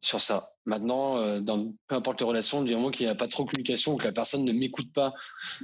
[0.00, 0.50] sur ça.
[0.66, 3.50] Maintenant, euh, dans peu importe les relations, du moment qu'il n'y a pas trop de
[3.50, 5.14] communication ou que la personne ne m'écoute pas,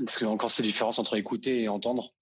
[0.05, 2.15] parce qu'il y a encore cette différence entre écouter et entendre.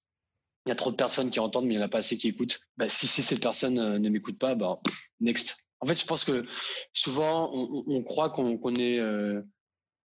[0.64, 2.16] Il y a trop de personnes qui entendent, mais il n'y en a pas assez
[2.16, 2.60] qui écoutent.
[2.78, 4.80] Bah, si, cette personne euh, ne m'écoute pas, bah,
[5.20, 5.68] next.
[5.80, 6.46] En fait, je pense que
[6.92, 9.00] souvent, on, croit qu'on est,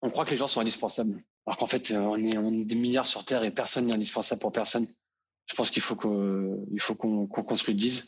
[0.01, 1.23] on croit que les gens sont indispensables.
[1.45, 4.51] Alors qu'en fait, on est, on des milliards sur Terre et personne n'est indispensable pour
[4.51, 4.87] personne
[5.47, 8.07] je pense qu'il faut qu'on qu'on se le dise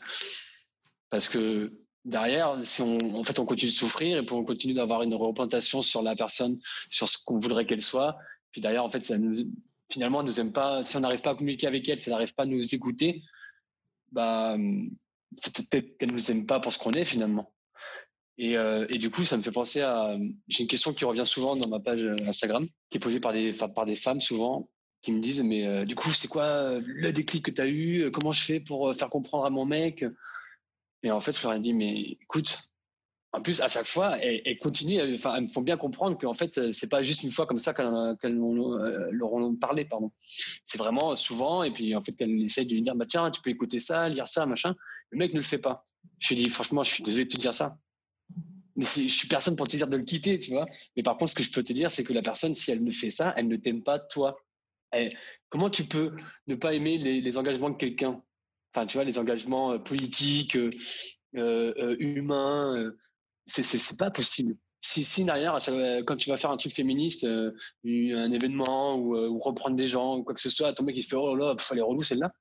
[1.10, 1.72] parce que
[2.04, 5.14] derrière, si on, en fait, on continue de souffrir et puis on continue d'avoir une
[5.14, 8.16] représentation sur la personne, sur ce qu'on voudrait qu'elle soit,
[8.50, 9.46] puis derrière, en fait, ça nous,
[9.90, 10.84] finalement, nous aime pas.
[10.84, 13.22] Si on n'arrive pas à communiquer avec elle, si elle n'arrive pas à nous écouter,
[14.12, 14.56] bah,
[15.36, 17.53] c'est peut-être qu'elle nous aime pas pour ce qu'on est finalement.
[18.36, 20.16] Et, euh, et, du coup, ça me fait penser à.
[20.48, 23.52] J'ai une question qui revient souvent dans ma page Instagram, qui est posée par des,
[23.52, 24.68] par des femmes souvent,
[25.04, 27.68] qui me disent mais euh, du coup c'est quoi euh, le déclic que tu as
[27.68, 30.04] eu comment je fais pour euh, faire comprendre à mon mec?
[31.02, 32.72] Et en fait je leur ai dit mais écoute
[33.32, 36.72] en plus à chaque fois elles, continuent enfin elles me font bien comprendre qu'en fait
[36.72, 38.38] c'est pas juste une fois comme ça qu'elles
[39.10, 40.10] leur ont parlé pardon.
[40.64, 43.42] C'est vraiment souvent et puis en fait qu'elles essayent de lui dire bah tiens tu
[43.42, 44.74] peux écouter ça lire ça machin.
[45.10, 45.86] Le mec ne le fait pas.
[46.18, 47.76] Je lui dis franchement je suis désolé de te dire ça
[48.76, 50.66] mais je suis personne pour te dire de le quitter, tu vois.
[50.96, 52.82] Mais par contre, ce que je peux te dire, c'est que la personne, si elle
[52.82, 54.36] ne fait ça, elle ne t'aime pas toi.
[55.48, 56.14] Comment tu peux
[56.46, 58.22] ne pas aimer les, engagements de quelqu'un?
[58.74, 60.70] Enfin, tu vois, les engagements euh, politiques, euh,
[61.36, 62.92] euh, humains.
[63.46, 64.56] c'est pas possible.
[64.80, 65.58] Si, si derrière,
[66.06, 70.34] quand tu vas faire un truc féministe, un événement ou, reprendre des gens ou quoi
[70.34, 72.32] que ce soit, ton mec il fait oh là là, elle est relou celle-là.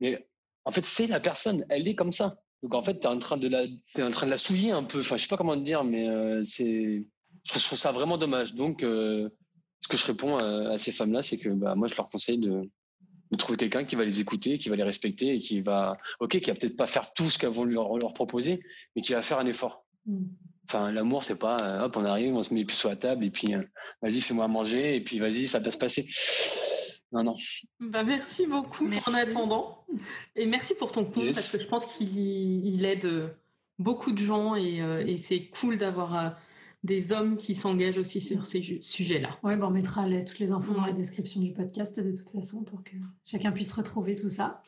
[0.00, 0.26] Mais
[0.64, 2.36] en fait, c'est la personne, elle est comme ça.
[2.62, 4.70] Donc en fait, tu es en train de la, es en train de la souiller
[4.70, 5.00] un peu.
[5.00, 6.06] Enfin, je sais pas comment te dire, mais
[6.44, 7.04] c'est,
[7.44, 8.54] je trouve ça vraiment dommage.
[8.54, 12.38] Donc, ce que je réponds à, ces femmes-là, c'est que bah, moi, je leur conseille
[12.38, 12.70] de,
[13.32, 16.38] de trouver quelqu'un qui va les écouter, qui va les respecter et qui va, ok,
[16.38, 18.62] qui va peut-être pas faire tout ce qu'elles vont leur, leur, proposer,
[18.94, 19.86] mais qui va faire un effort.
[20.06, 20.24] Mm.
[20.68, 23.24] Enfin, l'amour, c'est pas, euh, hop, on arrive, on se met les sur la table
[23.24, 23.62] et puis, euh,
[24.02, 26.06] vas-y, fais-moi manger et puis, vas-y, ça va se passer.
[27.12, 27.36] Non, non.
[27.80, 29.84] Bah, merci beaucoup en attendant.
[30.36, 33.34] Et merci pour ton compte parce que je pense qu'il aide
[33.78, 36.36] beaucoup de gens et, euh, et c'est cool d'avoir
[36.84, 39.38] des hommes qui s'engagent aussi sur ces sujets-là.
[39.42, 42.64] Oui, bon, on mettra toutes les infos dans la description du podcast de toute façon
[42.64, 44.62] pour que chacun puisse retrouver tout ça.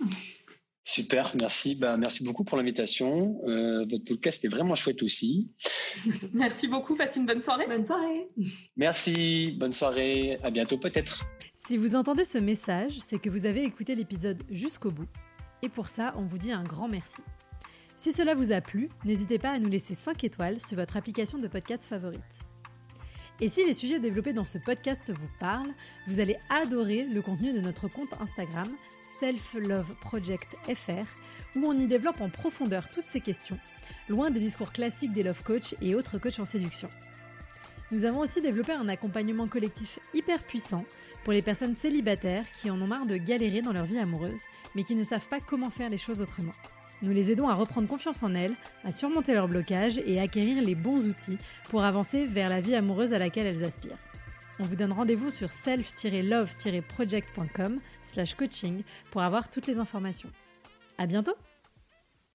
[0.84, 1.74] Super, merci.
[1.74, 3.40] Bah, merci beaucoup pour l'invitation.
[3.48, 5.50] Euh, votre podcast est vraiment chouette aussi.
[6.34, 6.94] merci beaucoup.
[6.94, 7.66] Passe une bonne soirée.
[7.66, 8.28] Bonne soirée.
[8.76, 9.56] Merci.
[9.58, 10.38] Bonne soirée.
[10.42, 11.24] À bientôt peut-être.
[11.66, 15.08] Si vous entendez ce message, c'est que vous avez écouté l'épisode jusqu'au bout.
[15.62, 17.22] Et pour ça, on vous dit un grand merci.
[17.96, 21.38] Si cela vous a plu, n'hésitez pas à nous laisser 5 étoiles sur votre application
[21.38, 22.20] de podcast favorite.
[23.40, 25.72] Et si les sujets développés dans ce podcast vous parlent,
[26.06, 28.68] vous allez adorer le contenu de notre compte Instagram
[29.18, 31.06] Self Love Project FR,
[31.56, 33.58] où on y développe en profondeur toutes ces questions,
[34.10, 36.90] loin des discours classiques des love coach et autres coachs en séduction.
[37.94, 40.84] Nous avons aussi développé un accompagnement collectif hyper puissant
[41.22, 44.42] pour les personnes célibataires qui en ont marre de galérer dans leur vie amoureuse,
[44.74, 46.50] mais qui ne savent pas comment faire les choses autrement.
[47.02, 50.60] Nous les aidons à reprendre confiance en elles, à surmonter leurs blocages et à acquérir
[50.60, 51.38] les bons outils
[51.70, 53.96] pour avancer vers la vie amoureuse à laquelle elles aspirent.
[54.58, 58.82] On vous donne rendez-vous sur self-love-project.com slash coaching
[59.12, 60.32] pour avoir toutes les informations.
[60.98, 61.36] À bientôt!